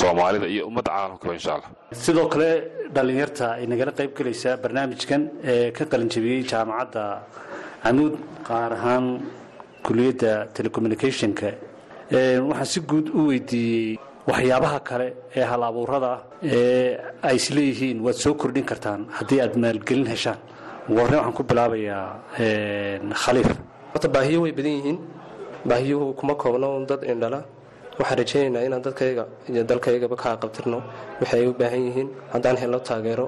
soomaalida 0.01 0.47
iyo 0.53 0.63
ummadda 0.69 0.91
caalamkaba 0.97 1.33
insha 1.39 1.51
allah 1.55 1.69
sidoo 2.05 2.27
kale 2.33 2.49
dhallinyarta 2.95 3.45
ay 3.59 3.65
nagala 3.71 3.91
qayb 3.99 4.11
gelaysaa 4.17 4.55
barnaamijkan 4.63 5.21
ee 5.51 5.71
ka 5.77 5.83
qalinjabiyey 5.91 6.41
jaamacadda 6.51 7.03
camuud 7.83 8.13
qaar 8.47 8.71
ahaan 8.77 9.05
kuliyadda 9.85 10.31
telecommunicationka. 10.55 11.49
Waxaan 12.49 12.65
si 12.73 12.79
guud 12.89 13.07
u 13.19 13.21
weydiiyey 13.29 13.97
waxyaabaha 14.29 14.79
kale 14.89 15.07
ee 15.39 15.43
hal 15.51 15.63
abuurada 15.69 16.11
ee 16.43 16.97
ay 17.27 17.35
isleeyihiin 17.39 17.97
waad 18.05 18.17
soo 18.23 18.33
kordhin 18.41 18.65
kartaan 18.71 19.01
haddii 19.17 19.39
aad 19.43 19.53
maalgelin 19.63 20.07
heshaan. 20.13 20.39
Warne 20.97 21.15
waxaan 21.19 21.33
ku 21.37 21.43
bilaabayaa 21.49 22.05
khaliif. 23.23 23.49
Horta 23.93 24.07
baahiyo 24.15 24.39
way 24.45 24.51
badan 24.57 24.73
yihiin. 24.79 24.97
Baahiyuhu 25.69 26.13
kuma 26.19 26.33
koobno 26.41 26.69
dad 26.89 27.01
indhala 27.11 27.39
waxaan 27.99 28.17
rajaynaynaa 28.21 28.63
inaan 28.67 28.81
dadkayga 28.87 29.23
iyo 29.51 29.63
dalkaygaba 29.69 30.15
ka 30.21 30.27
aqabtirno 30.35 30.79
waxay 31.21 31.39
ay 31.41 31.47
u 31.47 31.53
baahan 31.59 31.81
yihiin 31.87 32.09
haddaan 32.33 32.57
helno 32.61 32.79
taageero. 32.89 33.25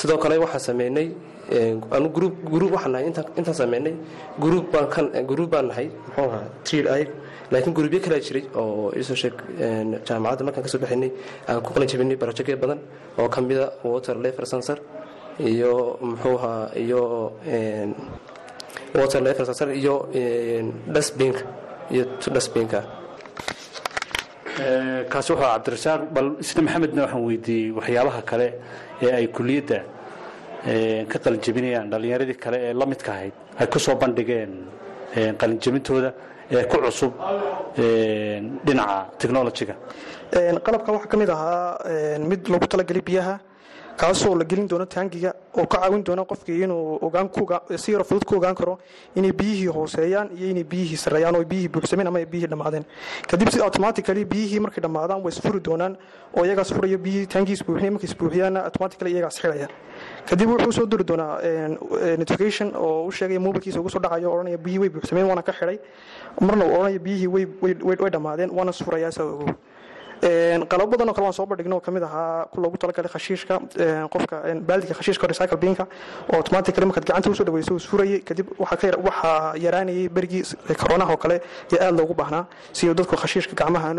Sidoo 0.00 0.18
kale 0.22 0.36
waxaan 0.44 0.60
sameynay 0.68 1.08
intaan 3.38 3.54
sameynay 3.60 3.94
gruub 4.40 5.50
baan 5.52 5.66
nahay. 5.70 5.88
Ayg 6.96 7.08
laakiin 7.52 7.74
gruubyo 7.76 8.00
kalaa 8.04 8.20
jiray 8.26 8.44
oo 8.60 8.90
isoo 9.00 9.16
sheeg 9.22 9.34
jaamacadda 10.08 10.42
markaan 10.46 10.64
ka 10.64 10.68
soo 10.72 10.80
bixinay 10.82 11.10
aan 11.48 11.60
ku 11.64 11.70
qalin 11.74 11.88
jabinay 11.92 12.16
barojekyo 12.22 12.56
badan 12.62 12.78
oo 13.18 13.28
ka 13.28 13.40
mida 13.40 13.66
water 13.84 14.16
lever 14.24 14.46
sensor 14.52 14.78
iyo 15.50 15.72
muxuu 16.08 16.36
ahaa 16.38 16.70
iyo 16.82 17.00
water 18.98 19.20
lever 19.26 19.44
sensor 19.48 19.68
iyo 19.80 19.94
dustbinka 20.94 21.42
kaasi 25.12 25.28
wuxuu 25.32 25.46
cabdirasaaq 25.52 26.00
bal 26.16 26.28
isna 26.44 26.60
maxamedna 26.66 27.00
waxaan 27.04 27.22
weydiiyey 27.28 27.70
waxyaabaha 27.78 28.20
kale 28.30 28.46
ee 29.04 29.10
ay 29.18 29.26
kuliyadda 29.36 29.78
ka 31.10 31.16
qalinjabinayaan 31.24 31.86
dhallinyaradii 31.92 32.38
kale 32.44 32.58
ee 32.68 32.72
la 32.80 32.86
midka 32.92 33.10
ahayd 33.16 33.34
ay 33.60 33.66
ku 33.72 33.78
soo 33.86 33.94
bandhigeen 34.02 34.52
qalinjabintooda 35.40 36.10
ee 36.54 36.64
ku 36.70 36.76
cusub 36.84 37.12
dhinaca 38.66 38.96
technolojiga 39.20 39.74
qalabka 40.66 40.90
waxaa 40.96 41.10
ka 41.12 41.16
mid 41.22 41.30
ahaa 41.36 41.78
mid 42.30 42.40
loogu 42.52 42.66
talagelay 42.72 43.02
biyaha 43.10 43.34
kaasoo 43.96 44.34
la 44.34 44.44
gelin 44.44 44.66
doono 44.68 44.86
taangiga 44.86 45.32
oo 45.54 45.66
ka 45.66 45.78
caawin 45.78 46.02
doona 46.04 46.24
qofkii 46.24 46.62
inuu 46.64 46.98
si 47.76 47.92
yaro 47.92 48.04
fudud 48.04 48.24
ku 48.24 48.36
ogaan 48.36 48.54
karo 48.54 48.78
inay 49.14 49.32
biyihii 49.32 49.66
hooseeyaan 49.70 50.30
iyo 50.36 50.50
inay 50.50 50.64
biyihii 50.64 50.96
sareeyaan 50.96 51.36
oo 51.36 51.44
biyihii 51.44 51.68
buuxsameen 51.68 52.06
ama 52.10 52.18
ay 52.18 52.26
biyihii 52.26 52.48
dhammaadeen 52.50 52.84
kadib 53.30 53.48
si 53.54 53.60
automatically 53.62 54.24
biyihii 54.24 54.60
markay 54.60 54.82
dhammaadaan 54.82 55.22
way 55.22 55.30
isfuri 55.32 55.60
doonaan 55.60 55.96
oo 56.36 56.44
iyagaas 56.44 56.72
furayo 56.74 56.98
biyihii 56.98 57.26
taangiis 57.26 57.62
buuxinay 57.66 57.90
markay 57.90 58.10
isbuuxiyaana 58.10 58.64
automatically 58.64 59.12
iyagaas 59.14 59.38
xiraya 59.40 59.68
kadib 60.28 60.48
wuxuu 60.50 60.72
soo 60.72 60.86
diri 60.86 61.04
doonaa 61.06 61.38
notification 62.18 62.72
oo 62.76 63.06
u 63.06 63.12
sheegaya 63.12 63.40
mobilkiisa 63.40 63.80
ugu 63.80 63.90
soo 63.90 64.00
dhacayo 64.02 64.32
odhanaya 64.34 64.58
biyihii 64.58 64.78
way 64.80 64.88
buuxsameen 64.90 65.26
waana 65.30 65.42
ka 65.42 65.52
xidhay 65.52 65.78
marna 66.40 66.64
uu 66.66 66.98
biyihii 66.98 67.26
way 67.28 68.10
dhammaadeen 68.10 68.50
waana 68.50 68.72
sfurayaa 68.72 69.14
ogow 69.22 69.54
qalabo 70.24 70.90
badan 70.92 71.08
oo 71.08 71.14
kale 71.14 71.24
waan 71.26 71.32
soo 71.38 71.46
bandhigno 71.46 71.76
oo 71.76 72.04
ahaa 72.04 72.46
ku 72.52 72.60
loogu 72.60 72.76
talagalay 72.78 73.10
khashiishka 73.12 73.54
qofka 74.14 74.36
baaldiga 74.68 74.94
khashiishka 74.94 75.26
recycle 75.26 75.56
binka. 75.58 75.86
Oo 76.32 76.36
automatically 76.36 76.86
markaad 76.86 77.04
gacanta 77.04 77.30
u 77.30 77.34
soo 77.34 77.44
dhaweyso 77.44 77.76
isfurayay 77.76 78.20
kadib 78.28 78.46
waxaa 78.58 79.54
yaraanayay 79.64 80.08
berigii 80.08 80.42
koronaha 80.80 81.12
oo 81.12 81.16
kale 81.24 81.36
ee 81.72 81.76
aada 81.76 81.96
loogu 81.98 82.14
baahnaa. 82.14 82.46
Si 82.72 82.86
dadku 82.94 83.16
khashiishka 83.16 83.54
gacmaha 83.54 83.92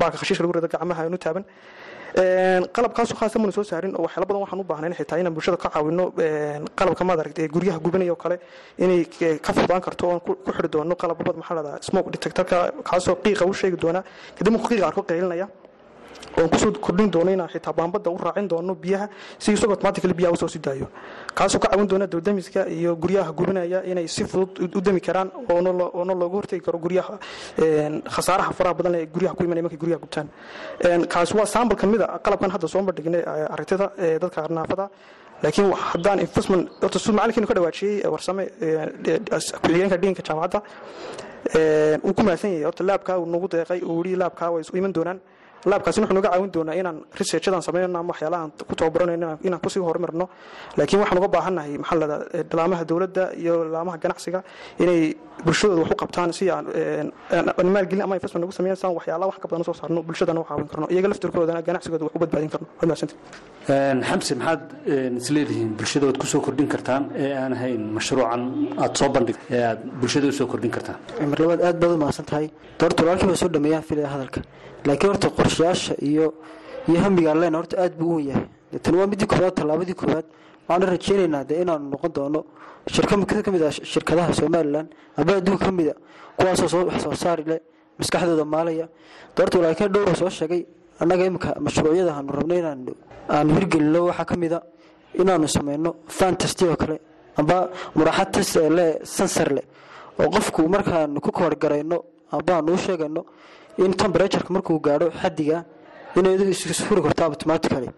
baalka 0.00 0.16
khashiishka 0.22 0.42
lagu 0.44 0.52
rida 0.56 0.68
gacmaha 0.68 1.02
aanu 1.04 1.18
taaban 1.18 1.44
qalabkaasoo 2.16 3.16
khaasa 3.16 3.38
mana 3.38 3.52
soo 3.52 3.64
saarin 3.64 3.94
oo 3.96 4.02
waxyaala 4.04 4.26
badan 4.28 4.42
waxaan 4.44 4.60
u 4.60 4.64
baahnayn 4.64 4.94
xitaa 4.94 5.18
inaan 5.18 5.34
bulshada 5.34 5.56
ka 5.56 5.68
caawino 5.70 6.12
qalabka 6.76 7.04
maad 7.04 7.20
aragtay 7.20 7.48
guryaha 7.48 7.78
gubanaya 7.78 8.12
oo 8.12 8.16
kale 8.24 8.36
inay 8.78 9.04
ka 9.40 9.52
fududaan 9.52 9.80
karto 9.80 10.08
oon 10.08 10.20
ku 10.20 10.36
xidhi 10.56 10.68
doono 10.68 10.94
qalababad 10.94 11.36
maxaa 11.40 11.54
lahdaa 11.58 11.78
smoke 11.82 12.10
detectorka 12.12 12.72
kaasoo 12.84 13.16
qiiqa 13.24 13.44
u 13.48 13.52
sheegi 13.54 13.76
doona. 13.76 14.02
Kadib 14.36 14.52
markuu 14.52 14.68
qiiqa 14.68 14.86
arko 14.90 15.02
qaylinaya 15.02 15.48
oon 16.38 16.48
ku 16.48 16.58
soo 16.58 16.72
kordhin 16.72 17.10
doono 17.10 17.30
inaan 17.30 17.48
xitaa 17.48 17.72
baambada 17.72 18.10
u 18.10 18.16
raacin 18.18 18.48
doono 18.48 18.74
biyaha 18.74 19.08
si 19.38 19.52
isagoo 19.52 19.74
automatically 19.74 20.14
biyaha 20.14 20.32
u 20.32 20.36
soo 20.36 20.48
sii 20.48 20.58
daayo. 20.66 20.86
Kaasoo 21.34 21.58
ka 21.60 21.68
caawin 21.68 21.86
doona 21.88 22.06
dawdamiska 22.06 22.66
iyo 22.68 22.96
guryaha 22.96 23.32
gubinaya 23.32 23.84
inay 23.84 24.08
si 24.08 24.24
fudud 24.24 24.76
u 24.76 25.00
karaan 25.06 25.30
oona 25.48 26.14
looga 26.14 26.36
hortegi 26.36 26.62
karo 26.66 26.78
guryaha 26.78 27.18
khasaaraha 28.14 28.52
faraha 28.58 28.74
badan 28.78 28.94
ee 28.94 29.06
guryaha 29.06 29.34
ku 29.36 29.42
imanaya 29.44 29.62
markay 29.62 29.78
guryaha 29.78 30.00
gubtaan. 30.04 30.28
Kaasi 31.08 31.34
waa 31.36 31.46
sample 31.46 31.76
ka 31.76 31.86
mid 31.86 32.00
qalabkan 32.24 32.50
hadda 32.54 32.68
soo 32.68 32.82
bandhignay 32.82 33.22
aragtida 33.54 33.86
dadka 34.22 34.48
naafada 34.48 34.88
laakiin 35.42 35.72
haddaan 35.74 36.18
investment 36.20 36.68
horta 36.82 36.98
macalinkeenu 37.12 37.46
ka 37.50 37.54
dhawaajiyey 37.58 38.06
warsame 38.14 38.44
ku-xigeenka 39.62 39.96
dhiinka 40.02 40.22
jaamacadda 40.28 40.58
uu 42.06 42.12
ku 42.16 42.22
mahadsan 42.26 42.50
yahay 42.54 42.64
horta 42.68 42.84
laabkaa 42.90 43.16
uu 43.18 43.26
nagu 43.34 43.48
deeqay 43.54 43.80
uu 43.82 43.98
yidhi 44.04 44.16
laabkaa 44.22 44.50
way 44.54 44.60
isu 44.64 44.76
iman 44.80 44.92
doonaan 44.96 45.18
laabkaasina 45.70 46.04
wuxuu 46.06 46.16
naga 46.18 46.28
caawin 46.32 46.50
doonaa 46.56 46.74
inaan 46.80 46.96
researchadan 47.20 47.62
sameynno 47.66 47.98
ama 48.02 48.10
waxyaalahan 48.12 48.50
ku 48.68 48.74
tababaranayno 48.80 49.28
inaan 49.46 49.60
ku 49.64 49.68
sii 49.74 49.82
horumarno 49.88 50.24
laakiin 50.78 51.00
waxaan 51.02 51.18
uga 51.20 51.28
baahannahay 51.36 51.72
maxaa 51.82 51.98
la 52.02 52.06
dhahdaa 52.10 52.56
laamaha 52.58 52.82
dowladda 52.90 53.22
iyo 53.42 53.54
laamaha 53.74 53.96
ganacsiga 54.04 54.40
inay 54.82 55.00
bulshadooda 55.46 55.80
wax 55.82 55.90
u 55.94 55.96
qabtaan 56.02 56.30
si 56.38 56.44
aan 56.54 56.64
maalgelin 57.74 58.02
ama 58.06 58.14
investment 58.18 58.42
nagu 58.44 58.52
sameeyaan 58.58 58.80
saan 58.82 58.92
waxyaalaha 58.98 59.28
wax 59.30 59.38
ka 59.42 59.46
badan 59.50 59.64
soo 59.68 59.74
saarno 59.80 60.00
bulshadana 60.08 60.40
u 60.40 60.44
caawin 60.50 60.66
karno 60.72 60.86
iyaga 60.94 61.08
laftirkoodana 61.12 61.60
ganacsigooda 61.68 62.04
wax 62.06 62.14
u 62.16 62.18
badbaadin 62.22 62.50
karno. 62.54 62.66
Waad 62.78 62.88
mahadsantihi 62.90 63.18
xamse 64.08 64.32
maxaad 64.40 64.62
isleedihiin 65.22 65.70
bulshada 65.78 66.04
waad 66.08 66.18
ku 66.22 66.26
soo 66.32 66.40
kordhin 66.46 66.68
kartaan? 66.74 67.02
Ee 67.22 67.32
aan 67.42 67.52
ahayn 67.58 67.82
mashruucan 67.96 68.42
aad 68.84 68.92
soo 69.00 69.08
bandhig 69.16 69.36
ee 69.56 69.62
aad 69.70 69.80
bulshada 70.00 70.26
u 70.32 70.32
soo 70.38 70.46
kordhin 70.52 70.70
kartaan. 70.76 70.96
Mar 71.32 71.38
labaad 71.42 71.60
aad 71.68 71.76
baad 71.82 71.92
u 71.96 71.98
mahadsan 72.04 72.26
tahay 72.30 72.46
doorta 72.80 73.00
walaalkii 73.04 73.28
baa 73.32 73.40
soo 73.42 73.50
dhameeyaan 73.54 73.84
filaya 73.88 74.08
hadalka 74.14 74.40
laakiin 74.86 75.10
horta 75.12 75.28
qorshayaasha 75.38 75.94
iyo 76.10 76.34
iyo 76.88 76.98
hamigaan 77.04 77.38
leena 77.40 77.58
horta 77.58 77.76
aad 77.84 77.94
buu 78.00 78.16
u 78.16 78.20
yahay. 78.20 78.46
Tan 78.82 78.94
waa 78.98 79.06
midii 79.06 79.26
koowaad 79.26 79.54
tallaabadii 79.58 79.94
koowaad 79.94 80.26
waxaana 80.68 80.86
rajeynaynaa 80.92 81.44
dee 81.48 81.60
inaanu 81.62 81.84
noqon 81.92 82.12
doono 82.16 82.40
shirka 82.94 83.14
ka 83.44 83.50
mid 83.54 83.62
ah 83.62 83.70
shirkadaha 83.70 84.32
somalilan 84.32 84.86
aba 85.16 85.32
adduunka 85.38 85.64
ka 85.66 85.72
mida 85.72 85.94
kuwaasoo 86.36 86.68
soo 86.68 86.84
wax 86.88 87.02
soo 87.02 87.14
saari 87.14 87.44
leh 87.50 87.60
maskaxdooda 87.98 88.44
maalaya. 88.44 88.86
Doorta 89.36 89.58
walaalkeen 89.58 89.92
dhowra 89.92 90.14
soo 90.14 90.30
sheegay 90.30 90.62
annaga 91.00 91.24
imika 91.26 91.50
mashruucyada 91.60 92.12
aanu 92.16 92.32
rabno 92.32 92.54
inaanu 92.60 92.92
aanu 93.28 93.50
hirgelino 93.56 94.00
waxaa 94.08 94.24
ka 94.24 94.36
mida 94.36 94.58
inaanu 95.20 95.48
sameyno 95.48 95.90
fantasti 96.08 96.64
oo 96.64 96.76
kale 96.76 96.96
amba 97.36 97.68
muraaxad 97.96 98.56
ee 98.62 98.70
le 98.76 98.86
sansar 99.04 99.48
leh 99.56 99.64
oo 100.20 100.28
qofku 100.34 100.68
markaanu 100.68 101.20
ku 101.20 101.30
koorgarayno 101.32 101.98
amba 102.32 102.52
aanu 102.56 102.72
u 102.74 102.78
sheegayno 102.78 103.22
in 103.78 103.92
tembratureka 103.94 104.50
markuu 104.52 104.78
gaadho 104.80 105.10
xadiga 105.10 105.64
inay 106.16 106.36
karto 107.02 107.24
automatically. 107.24 107.90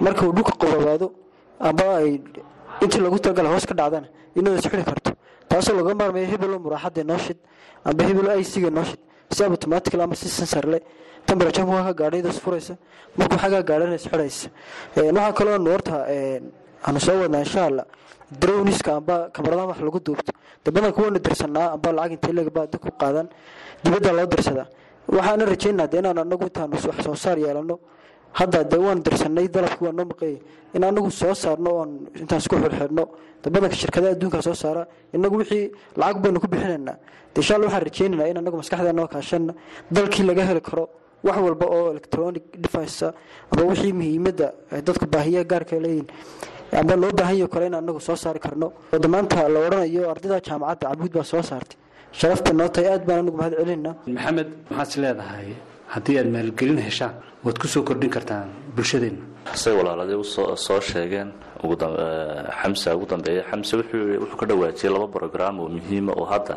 Marka 0.00 0.26
uu 0.26 0.32
dhulka 0.32 0.52
qobabaado 0.52 1.12
amba 1.60 1.96
ay 1.98 2.20
intii 2.82 3.00
lagu 3.00 3.18
talagala 3.18 3.48
hoos 3.50 3.66
ka 3.66 3.74
dhacdana 3.74 4.08
inuu 4.36 4.56
isxiri 4.58 4.84
karto. 4.84 5.12
Taasoo 5.48 5.74
laga 5.76 5.94
maarmaya 5.94 6.26
hebelo 6.26 6.58
muraaxada 6.58 7.04
nooshid 7.04 7.36
amba 7.84 8.04
hebelo 8.04 8.36
iciga 8.40 8.70
nooshid 8.70 8.98
si 9.30 9.42
automatically 9.44 10.02
ama 10.02 10.14
si 10.14 10.28
sensor 10.28 10.66
leh 10.66 10.80
temperature 11.26 11.64
markaa 11.64 11.92
ka 11.92 11.94
gaadho 11.94 12.16
iyadoo 12.16 12.30
isfuraysa 12.30 12.74
markuu 13.16 13.38
xagaa 13.38 13.62
gaadhana 13.62 13.94
isxiraysa 13.94 14.48
waxaa 14.96 15.32
kaloo 15.32 15.58
nu 15.58 15.70
horta 15.70 16.06
aanu 16.86 17.00
soo 17.00 17.16
wadnaa 17.22 17.38
insha 17.46 17.64
allah 17.66 17.86
drowniska 18.30 18.96
amba 18.96 19.30
kamaradaha 19.32 19.66
wax 19.68 19.78
lagu 19.80 20.00
duubto. 20.00 20.32
Dabadanka 20.64 21.00
waanu 21.02 21.18
dirsanaa 21.18 21.72
amba 21.74 21.92
lacag 21.92 22.12
intay 22.12 22.32
legba 22.32 22.66
dad 22.66 22.80
ku 22.80 22.90
qaadan 23.00 23.28
dibadda 23.84 24.12
loo 24.12 24.26
dirsadaa 24.26 24.66
waxaana 25.08 25.44
rajaynaa 25.44 25.86
de 25.92 25.98
inaan 25.98 26.18
anagu 26.18 26.44
intaanu 26.48 26.74
wax 26.76 27.04
soo 27.04 27.14
saar 27.14 27.38
yeelano 27.38 27.78
hadda 28.38 28.64
dee 28.64 28.78
waan 28.78 29.02
dirsanay 29.02 29.48
dalabkii 29.48 29.84
waa 29.86 29.92
noo 29.92 30.04
maqeeyay 30.04 30.38
in 30.74 30.84
anagu 30.84 31.10
soo 31.10 31.34
saarno 31.34 31.70
oon 31.78 31.90
intaan 32.20 32.40
isku 32.40 32.56
xirxidhno 32.56 33.04
dabadanka 33.42 33.76
shirkadaha 33.76 34.12
adduunka 34.16 34.42
soo 34.42 34.54
saara 34.54 34.86
inagu 35.14 35.36
wixii 35.40 35.70
lacag 35.96 36.18
baynu 36.22 36.40
ku 36.40 36.48
bixinaynaa 36.48 36.96
de 37.34 37.40
insha 37.40 37.54
alla 37.56 37.66
waxaan 37.66 37.82
rajaynaynaa 37.88 38.28
in 38.30 38.36
anagu 38.38 38.56
maskaxdeena 38.56 39.06
kaashana 39.14 39.54
dalkii 39.90 40.24
laga 40.28 40.42
heli 40.48 40.60
karo 40.60 40.88
wax 41.24 41.36
walba 41.46 41.66
oo 41.66 41.90
electronic 41.92 42.44
device 42.64 43.04
aba 43.52 43.62
wixii 43.70 43.92
muhiimadda 43.92 44.46
dadku 44.86 45.06
baahiya 45.06 45.44
gaarka 45.44 45.76
leeyihiin 45.84 46.08
amba 46.80 46.96
loo 46.96 47.12
baahan 47.18 47.36
yaho 47.38 47.48
kale 47.54 47.66
in 47.66 47.74
anagu 47.74 48.00
soo 48.00 48.16
saari 48.16 48.40
karno. 48.40 48.72
Oo 48.92 48.98
damaanta 48.98 49.48
la 49.48 49.58
odhanayo 49.66 50.10
ardayda 50.10 50.40
jaamacadda 50.46 50.88
cabuud 50.90 51.12
baa 51.16 51.22
soo 51.32 51.42
saartay 51.42 51.78
sharafta 52.20 52.50
noo 52.58 52.68
tahay 52.74 52.88
aad 52.94 53.04
baan 53.08 53.18
anagu 53.22 53.36
mahad 53.40 53.54
celinaa 53.60 53.94
maxamed 54.16 54.48
maxaad 54.70 54.88
is 54.92 54.96
leedahay? 55.04 55.48
Haddii 55.94 56.16
aad 56.20 56.28
maalgelin 56.36 56.78
heshaan 56.88 57.14
waad 57.44 57.56
ku 57.62 57.66
soo 57.74 57.82
kordhin 57.88 58.10
kartaan 58.16 58.48
bulshadeenna 58.76 59.22
say 59.62 59.72
walaaladii 59.78 60.18
soo 60.66 60.80
sheegeen 60.90 61.28
xamsa 62.60 62.88
ugu 62.96 63.06
dambeeya 63.12 63.42
xamse 63.50 63.72
wuxuu 63.78 64.36
ka 64.40 64.44
dhawaajiyey 64.50 64.90
laba 64.94 65.06
brograam 65.14 65.54
oo 65.62 65.68
muhiima 65.76 66.12
oo 66.20 66.26
hadda 66.32 66.54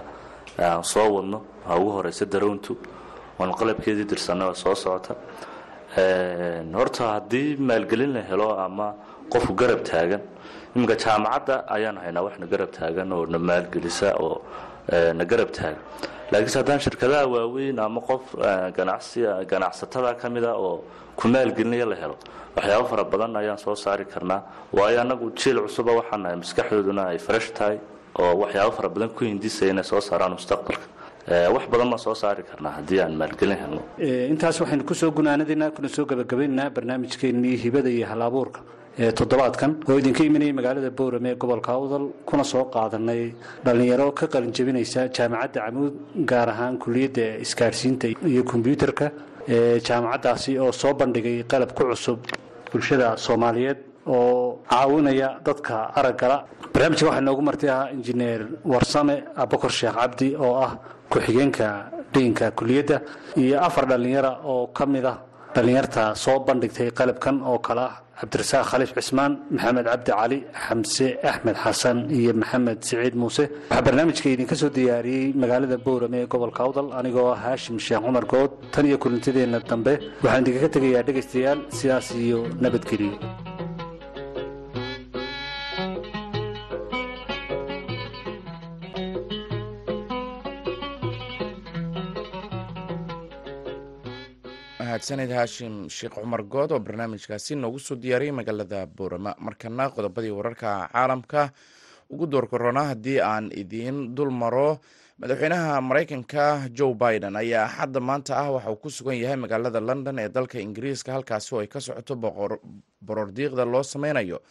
aan 0.70 0.84
soo 0.93 1.08
wadno 1.15 1.38
ha 1.67 1.74
ugu 1.80 1.89
horeysa 1.98 2.26
darowntu 2.34 2.74
oon 3.39 3.52
qalabkeedii 3.60 4.06
dirsanay 4.12 4.48
oo 4.52 4.56
soo 4.63 4.76
socota. 4.84 5.13
Horta 6.80 7.04
haddii 7.15 7.50
maalgelin 7.70 8.12
la 8.15 8.22
helo 8.30 8.50
ama 8.65 8.88
qofku 9.34 9.54
garab 9.62 9.82
taagan 9.89 10.22
iminka 10.76 10.96
jaamacadda 11.04 11.56
ayaan 11.76 11.98
haynaa 12.04 12.24
wax 12.26 12.36
na 12.41 12.46
garab 12.54 12.72
taagan 12.78 13.08
oo 13.15 13.26
na 13.34 13.38
maalgelisa 13.50 14.08
oo 14.26 14.36
na 15.17 15.23
garab 15.32 15.50
taagan 15.58 15.82
laakiinse 16.32 16.58
haddaan 16.62 16.80
shirkadaha 16.86 17.26
waaweyn 17.34 17.80
ama 17.80 18.02
qof 18.10 18.23
ganacsatada 19.50 20.15
ka 20.21 20.30
mida 20.30 20.54
oo 20.56 20.84
ku 21.15 21.28
maalgelinaya 21.28 21.86
la 21.86 21.95
helo 21.95 22.15
waxyaabo 22.56 22.86
fara 22.91 23.04
badan 23.04 23.36
ayaan 23.41 23.58
soo 23.58 23.76
saari 23.76 24.06
karnaa 24.06 24.41
waayo 24.73 25.02
annagu 25.02 25.32
jiil 25.39 25.58
cusuba 25.67 25.91
waxaan 26.00 26.21
nahay 26.23 26.38
maskaxdooduna 26.43 27.04
ay 27.12 27.17
fresh 27.28 27.50
tahay 27.58 27.78
oo 28.19 28.34
waxyaabo 28.43 28.71
fara 28.78 28.89
badan 28.89 29.10
ku 29.10 29.21
hindisaya 29.26 29.71
inay 29.73 29.84
soo 29.84 30.02
saaraan 30.02 30.34
mustaqbalka 30.38 30.86
wax 31.56 31.63
badan 31.73 31.88
baan 31.91 32.00
soo 32.06 32.15
saari 32.23 32.43
karnaa 32.50 32.71
haddii 32.78 33.00
aan 33.04 33.13
maalgelin 33.21 33.58
helno 33.63 33.82
intaas 34.34 34.60
waxaynu 34.62 34.84
ku 34.89 34.93
soo 35.02 35.12
gunaanadaynaa 35.12 35.71
kuna 35.76 35.89
soo 35.89 36.06
gabagabaynaynaa 36.06 36.69
barnaamijkeennii 36.76 37.56
hibada 37.63 37.89
iyo 37.89 38.06
hal 38.12 38.21
abuurka 38.30 38.60
toddobaadkan. 38.97 39.71
Oo 39.89 39.97
idinka 39.99 40.23
imanayay 40.25 40.53
magaalada 40.53 40.89
boorame 40.89 41.29
ee 41.31 41.36
gobolka 41.36 41.71
awdal 41.77 42.05
kuna 42.25 42.43
soo 42.43 42.65
qaadanay 42.73 43.33
dhallinyaro 43.65 44.12
ka 44.19 44.25
qalinjabinaysa 44.27 45.01
jaamacadda 45.13 45.62
camuud 45.65 45.93
gaar 46.25 46.49
ahaan 46.49 46.77
kuliyadda 46.83 47.38
isgaadhsiinta 47.45 48.07
iyo 48.25 48.43
kombyuutarka 48.43 49.12
ee 49.47 49.79
jaamacaddaasi 49.88 50.57
oo 50.63 50.71
soo 50.71 50.93
bandhigay 50.99 51.43
qalab 51.51 51.71
ku 51.77 51.83
cusub 51.91 52.19
bulshada 52.71 53.07
soomaaliyeed 53.25 53.77
oo 54.07 54.57
caawinaya 54.71 55.29
dadka 55.45 55.75
araggala 55.99 56.38
barnaamijka 56.73 57.05
waxaa 57.10 57.21
noogu 57.27 57.41
marti 57.49 57.69
ahaa 57.69 57.91
injineer 57.95 58.41
warsame 58.65 59.15
abukar 59.43 59.71
sheekh 59.79 59.93
cabdi 59.99 60.27
oo 60.45 60.53
ah 60.65 60.71
ku-xigeenka 61.12 61.67
dhiinka 62.13 62.45
kuliyadda 62.57 62.97
iyo 63.38 63.62
afar 63.67 63.86
dhallinyara 63.91 64.31
oo 64.51 64.67
ka 64.77 64.86
mid 64.93 65.05
ah 65.05 65.17
dhallinyarta 65.55 66.15
soo 66.23 66.39
bandhigtay 66.47 66.89
qalabkan 66.97 67.36
oo 67.51 67.60
kale 67.67 67.81
ah 67.89 67.95
cabdirasaaq 68.21 68.65
khaliif 68.71 68.91
cismaan 68.97 69.32
maxamed 69.56 69.86
cabdi 69.91 70.12
cali 70.19 70.38
xamse 70.65 71.08
axmed 71.32 71.56
xasan 71.63 71.97
iyo 72.19 72.32
maxamed 72.41 72.80
siciid 72.88 73.15
muuse 73.21 73.43
waxaa 73.69 73.86
barnaamijka 73.88 74.27
idinka 74.36 74.56
soo 74.62 74.69
diyaariyey 74.77 75.25
magaalada 75.41 75.77
boorame 75.86 76.17
ee 76.23 76.27
gobolka 76.34 76.62
awdal. 76.67 76.88
Anigoo 76.99 77.27
ah 77.34 77.39
haashim 77.45 77.77
sheekh 77.86 78.01
cumar 78.06 78.25
good 78.34 78.51
tan 78.73 78.86
iyo 78.89 78.97
kulintadeenna 79.03 79.60
dambe 79.71 79.93
waxaan 80.23 80.41
idinkaga 80.43 80.69
tegayaa 80.75 81.03
dhegaystayaal 81.08 81.60
sidaas 81.80 82.08
iyo 82.25 82.39
nabadgeliyo 82.63 83.15
mahadsanid 94.97 95.29
haashim 95.29 95.89
sheekh 95.95 96.15
cumar 96.17 96.41
good 96.53 96.71
oo 96.71 96.79
barnaamijkaasi 96.79 97.55
noogu 97.55 97.79
soo 97.79 97.95
diyaariyey 97.95 98.31
magaalada 98.33 98.86
boorama 98.97 99.36
markana 99.39 99.89
qodobadii 99.95 100.31
wararka 100.33 100.89
caalamka 100.93 101.51
ugu 102.10 102.25
door 102.27 102.47
korona 102.49 102.83
haddii 102.89 103.19
aan 103.21 103.51
idiin 103.53 104.15
dul 104.15 104.31
maro 104.31 104.79
madaxweynaha 105.21 105.81
maraykanka 105.81 106.45
joe 106.73 106.93
biden 106.93 107.36
ayaa 107.36 107.65
axadda 107.69 107.99
maanta 107.99 108.38
ah 108.38 108.49
waxa 108.57 108.71
uu 108.71 108.75
ku 108.81 108.89
sugan 108.89 109.17
yahay 109.21 109.36
magaalada 109.38 109.79
london 109.79 110.19
ee 110.19 110.29
dalka 110.29 110.57
ingiriiska 110.60 111.13
halkaasi 111.13 111.55
oo 111.55 111.62
ay 111.62 111.67
ka 111.67 111.79
socoto 111.79 112.15
borordiiqda 113.05 113.65
loo 113.65 113.83
sameynayo 113.83 114.41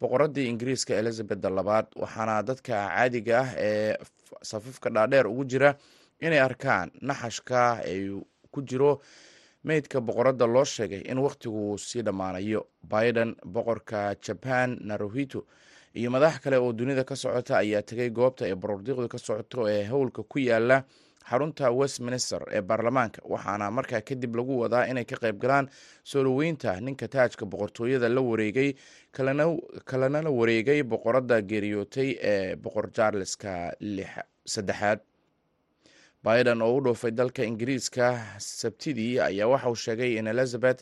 boqoradii 0.00 0.48
ingiriiska 0.52 0.92
elizabeth 1.00 1.44
labaad. 1.44 1.86
Waxaana 1.96 2.42
dadka 2.42 2.72
caadiga 2.92 3.40
ah 3.40 3.48
ee 3.56 3.96
safafka 4.42 4.90
dhaadheer 4.90 5.26
ugu 5.26 5.44
jira 5.44 5.74
inay 6.20 6.40
arkaan 6.40 6.90
naxashka 7.00 7.80
ay 7.88 8.12
ku 8.52 8.60
jiro 8.62 9.00
meydka 9.64 10.00
boqoradda 10.00 10.46
loo 10.46 10.64
sheegay 10.64 11.02
in 11.10 11.18
wakhtigu 11.18 11.78
sii 11.78 12.02
dhammaanayo. 12.02 12.66
Biden 12.82 13.34
boqorka 13.46 14.14
jaban 14.26 14.78
naruhito 14.80 15.44
iyo 15.94 16.10
madax 16.10 16.40
kale 16.40 16.56
oo 16.56 16.72
dunida 16.72 17.04
ka 17.04 17.16
socota 17.16 17.58
ayaa 17.58 17.82
tegay 17.82 18.10
goobta 18.10 18.44
ay 18.44 18.54
borordiiqdu 18.54 19.08
ka 19.08 19.18
socoto 19.18 19.68
ee 19.68 19.84
howlka 19.86 20.22
ku 20.22 20.38
yaalla 20.38 20.84
xarunta 21.30 21.70
westminster 21.72 22.42
ee 22.52 22.60
baarlamaanka. 22.60 23.22
Waxaana 23.24 23.70
markaa 23.70 24.00
kadib 24.00 24.36
lagu 24.36 24.58
wadaa 24.60 24.84
inay 24.90 25.04
ka 25.04 25.16
qayb 25.16 25.38
galaan 25.40 25.68
soo 26.04 26.22
dhoweynta 26.24 26.80
ninka 26.80 27.08
taajka 27.08 27.46
boqortooyada 27.46 28.08
la 28.08 28.20
wareegay 28.20 28.74
kalena 29.12 30.22
la 30.22 30.30
wareegay 30.30 30.82
boqoradda 30.82 31.40
geeriyootay 31.42 32.18
ee 32.32 32.56
boqor 32.56 32.90
charleska 32.92 33.72
saddexaad 34.54 35.00
biden 36.24 36.62
oo 36.62 36.76
u 36.76 36.80
dhoofay 36.84 37.10
dalka 37.10 37.42
ingiriiska 37.44 38.06
sabtidii 38.38 39.18
ayaa 39.20 39.48
waxa 39.52 39.68
uu 39.70 39.74
sheegay 39.84 40.12
in 40.18 40.26
elizabeth 40.26 40.80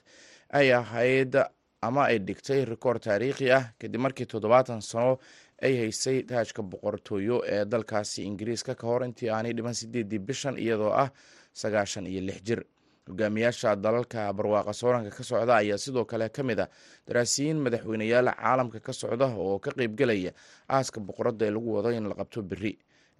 ay 0.50 0.72
ahayd 0.74 1.35
ama 1.83 2.05
ay 2.05 2.18
dhigtay 2.18 2.64
rikoor 2.64 2.98
taariikhi 3.00 3.50
ah 3.52 3.64
kadib 3.81 4.00
markii 4.00 4.26
toddobaatan 4.26 4.81
sano 4.83 5.18
ay 5.62 5.74
haysay 5.81 6.22
taajka 6.22 6.62
boqortooyo 6.62 7.42
ee 7.55 7.64
dalkaasi 7.64 8.22
ingiriiska 8.31 8.74
ka 8.74 8.87
hor 8.87 9.02
intii 9.05 9.31
aanay 9.31 9.52
dhiman 9.52 9.74
sideedii 9.74 10.18
bishan 10.18 10.59
iyadoo 10.59 10.92
ah 11.02 11.09
sagaashan 11.52 12.07
iyo 12.07 12.20
lix 12.20 12.42
jir. 12.42 12.62
Hogaamiyaasha 13.09 13.76
dalalka 13.76 14.33
barwaaqa 14.33 14.72
sooranka 14.72 15.11
ka 15.11 15.24
socda 15.24 15.57
ayaa 15.57 15.78
sidoo 15.78 16.05
kale 16.05 16.28
ka 16.28 16.42
mid 16.42 16.61
a 16.61 16.66
daraasiyiin 17.09 17.59
madaxweyneyaal 17.64 18.28
caalamka 18.38 18.81
ka 18.81 18.92
socda 18.92 19.26
oo 19.26 19.59
ka 19.59 19.70
qeybgelaya 19.78 20.33
aaska 20.70 21.00
boqoradda 21.00 21.46
ee 21.46 21.50
lagu 21.50 21.74
wado 21.76 21.90
in 21.90 22.07
la 22.09 22.14
qabto 22.14 22.42
beri 22.42 22.78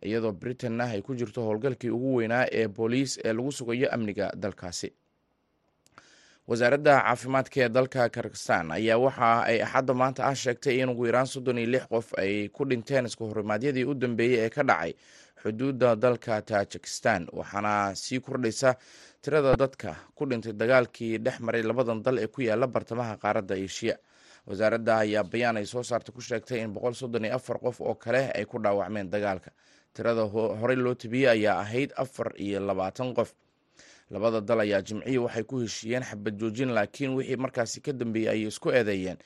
iyadoo 0.09 0.33
britain-na 0.33 0.85
ay 0.95 1.03
ku 1.03 1.15
jirto 1.15 1.41
howlgalkii 1.47 1.91
ugu 1.91 2.15
weynaa 2.19 2.47
ee 2.53 2.69
booliis 2.69 3.19
ee 3.25 3.33
lagu 3.33 3.53
sugayo 3.53 3.89
amniga 3.95 4.31
dalkaasi. 4.43 4.93
Wasaaradda 6.49 6.95
caafimaadka 7.07 7.61
ee 7.65 7.69
dalka 7.77 8.09
kirgistan 8.15 8.67
ayaa 8.77 8.99
waxa 9.05 9.31
ay 9.51 9.59
axadda 9.63 9.95
maanta 10.01 10.23
ah 10.31 10.35
sheegtay 10.43 10.77
in 10.83 10.89
ugu 10.93 11.07
yaraan 11.07 11.27
soddon 11.27 11.59
iyo 11.59 11.67
lix 11.75 11.85
qof 11.93 12.07
ay 12.23 12.49
ku 12.49 12.65
dhinteen 12.71 13.07
isku 13.07 13.25
horimaadyadii 13.31 13.85
u 13.85 13.95
dambeeyey 13.95 14.41
ee 14.47 14.51
ka 14.51 14.63
dhacay 14.71 14.93
xuduudda 15.43 15.97
dalka 15.97 16.43
tajikistan 16.43 17.27
waxaana 17.33 17.95
sii 17.95 18.21
kordhaysa 18.21 18.75
tirada 19.23 19.55
dadka 19.57 19.95
ku 20.15 20.27
dhintay 20.27 20.53
dagaalkii 20.53 21.19
dhex 21.25 21.37
maray 21.47 21.63
labadan 21.63 22.03
dal 22.03 22.19
ee 22.19 22.27
ku 22.27 22.41
yaalla 22.43 22.67
bartamaha 22.67 23.15
qaaradda 23.23 23.55
eshiya 23.67 23.97
wasaaradda 24.47 24.93
ayaa 25.07 25.23
bayaan 25.33 25.57
ay 25.63 25.67
soo 25.67 25.83
saartay 25.83 26.11
ku 26.15 26.21
sheegtay 26.21 26.59
in 26.65 26.75
boqol 26.75 26.95
soddon 26.95 27.25
iyo 27.25 27.35
afar 27.39 27.59
qof 27.63 27.81
oo 27.81 27.95
kale 27.95 28.23
ay 28.35 28.45
ku 28.51 28.59
dhaawacmeen 28.59 29.11
dagaalka 29.15 29.51
tirada 29.95 30.25
horey 30.61 30.77
loo 30.77 30.95
tibiyey 30.95 31.29
ayaa 31.31 31.61
ahayd 31.61 31.93
afar 31.97 32.33
iyo 32.37 32.61
labaatan 32.61 33.15
qof. 33.15 33.33
Labada 34.11 34.41
dal 34.41 34.61
ayaa 34.61 34.83
jimcihii 34.83 35.19
waxay 35.19 35.43
ku 35.45 35.61
heshiiyeen 35.61 36.03
xabad 36.05 36.37
joojin 36.41 36.71
laakiin 36.77 37.15
wixii 37.17 37.37
markaasi 37.37 37.81
ka 37.81 37.93
dambeeyey 37.93 38.29
ayay 38.29 38.49
isku 38.49 38.71
eedeeyeen. 38.71 39.19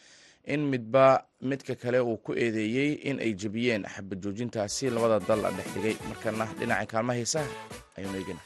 In 0.47 0.61
midba 0.71 1.27
midka 1.43 1.75
kale 1.75 1.99
uu 2.01 2.17
ku 2.19 2.33
eedeeyey 2.35 2.93
in 3.11 3.19
ay 3.21 3.35
jebiyeen 3.35 3.83
xabad 3.85 4.19
joojintaasi 4.23 4.91
labada 4.91 5.19
dal 5.27 5.43
la 5.43 5.51
dhex 5.51 5.67
dhigay. 5.75 5.97
Markana 6.09 6.47
dhinaca 6.59 6.87
kaalmaha 6.87 7.19
heesaha 7.19 7.49
ayuunu 7.99 8.19
eegana 8.19 8.41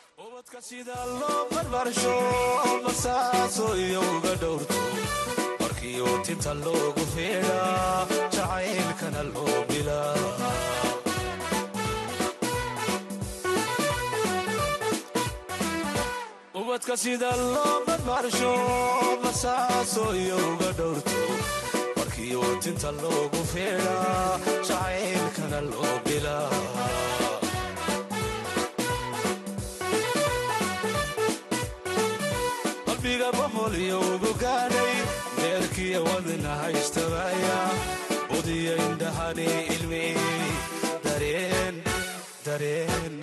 sida 0.61 0.97
loo 1.21 1.47
barbarsho 1.55 2.15
basaaso 2.85 3.67
iyo 3.77 4.01
uga 4.17 4.35
dhowrto. 4.41 4.75
Markiiu 5.61 6.09
tinta 6.27 6.55
loogu 6.55 7.05
feedhaa 7.15 8.07
jacaylkana 8.35 9.23
loo 9.35 9.59
bilaa 9.69 10.80
ubadka 16.81 16.97
sida 16.97 17.31
loo 17.37 17.85
barbarsho 17.87 18.53
basaaso 19.23 20.05
iyo 20.23 20.37
uga 20.53 20.71
dhowrto. 20.79 21.21
Markiiu 21.97 22.43
tinta 22.63 22.91
loogu 23.03 23.41
feedhaa 23.53 24.41
jacaylkana 24.69 25.61
loo 25.71 25.95
bilaa. 26.05 26.51
Qalbiga 32.87 33.29
boqol 33.39 33.75
iyo 33.85 33.99
ugu 34.15 34.31
gaadhay 34.43 34.95
deerkiya 35.41 36.01
wadna 36.07 36.53
haystabaya 36.63 37.59
budiya 38.31 38.75
indhahani 38.87 39.49
ilmeeyey 39.75 40.51
dareen 41.07 41.77
dareen 42.47 43.15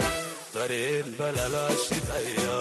dareen 0.55 1.07
balala 1.19 1.65
shidaya 1.85 2.57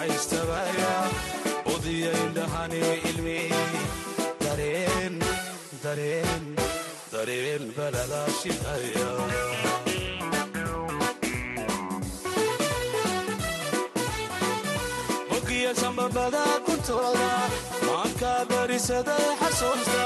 haystabaya 0.00 0.94
budiya 1.66 2.12
indhahani 2.24 2.82
ilmeeyey 3.10 3.74
dareen 4.44 5.16
dareen 5.84 6.44
dareen 7.14 7.64
balala 7.78 8.22
shidaya 8.40 9.08
ogiya 15.36 15.72
sambabada 15.80 16.44
kuntooda 16.66 17.30
maanka 17.86 18.32
barisaday 18.50 19.26
xasuusta 19.40 20.04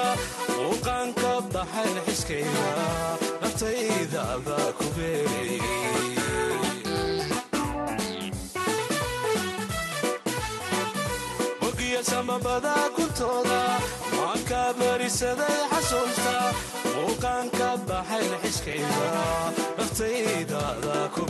muuqaanka 0.59 1.31
baxayn 1.55 1.97
xiskayda 2.07 2.67
naftayda 3.43 4.25
baa 4.47 4.69
ku 4.79 4.87
beerayay 4.97 5.61
ogiya 12.01 12.17
sambabada 12.17 12.75
kuntooda 12.97 13.61
maanka 14.17 14.63
barisaday 14.79 15.61
xasuusta 15.73 16.35
muuqaanka 16.95 17.69
baxayn 17.89 18.33
xiskayda 18.43 19.11
naftaydaada 19.79 20.97
ku 21.15 21.23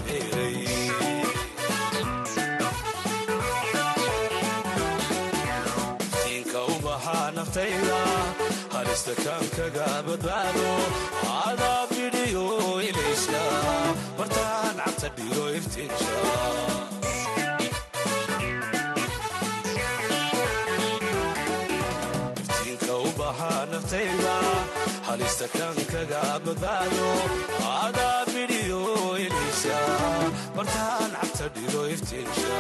baxaa 6.84 7.30
naftayda 7.36 7.98
halista 8.74 9.14
kaankaga 9.24 9.86
badbaado 10.06 10.70
adaa 11.48 11.82
bidhiyo 11.90 12.44
ilayska 12.88 13.42
martaan 14.18 14.76
cabta 14.84 15.08
dhigo 15.16 15.44
halista 25.10 25.46
kaankaga 25.58 26.20
badbaado 26.44 27.08
adaa 27.86 28.24
bidhiyo 28.32 28.82
ilaysa 29.24 29.78
martaan 30.56 31.10
cabta 31.20 31.46
dhigo 31.54 31.82
iftiinsha 31.94 32.58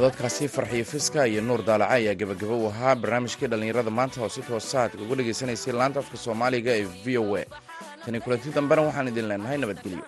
codadkaasi 0.00 0.48
farxiyo 0.48 0.84
fiska 0.92 1.20
iyo 1.28 1.40
nuur 1.44 1.60
daalaca 1.68 1.92
ayaa 1.96 2.14
gebagabo 2.20 2.54
u 2.64 2.68
ahaa 2.72 2.94
barnaamijkii 3.02 3.48
dhallinyarada 3.52 3.90
maanta 3.98 4.16
oo 4.24 4.28
si 4.34 4.40
toosaad 4.48 4.90
uga 5.02 5.14
dhegaysanaysay 5.18 5.72
laanta 5.80 5.98
afka 6.02 6.16
soomaaliga 6.24 6.72
ee 6.80 6.86
v 7.04 7.18
o 7.22 7.36
a. 7.36 7.44
Tani 8.04 8.18
kulanti 8.24 8.48
dambena 8.56 8.82
waxaan 8.88 9.08
idin 9.12 9.28
leenahay 9.30 9.58
nabadgelyo 9.62 10.04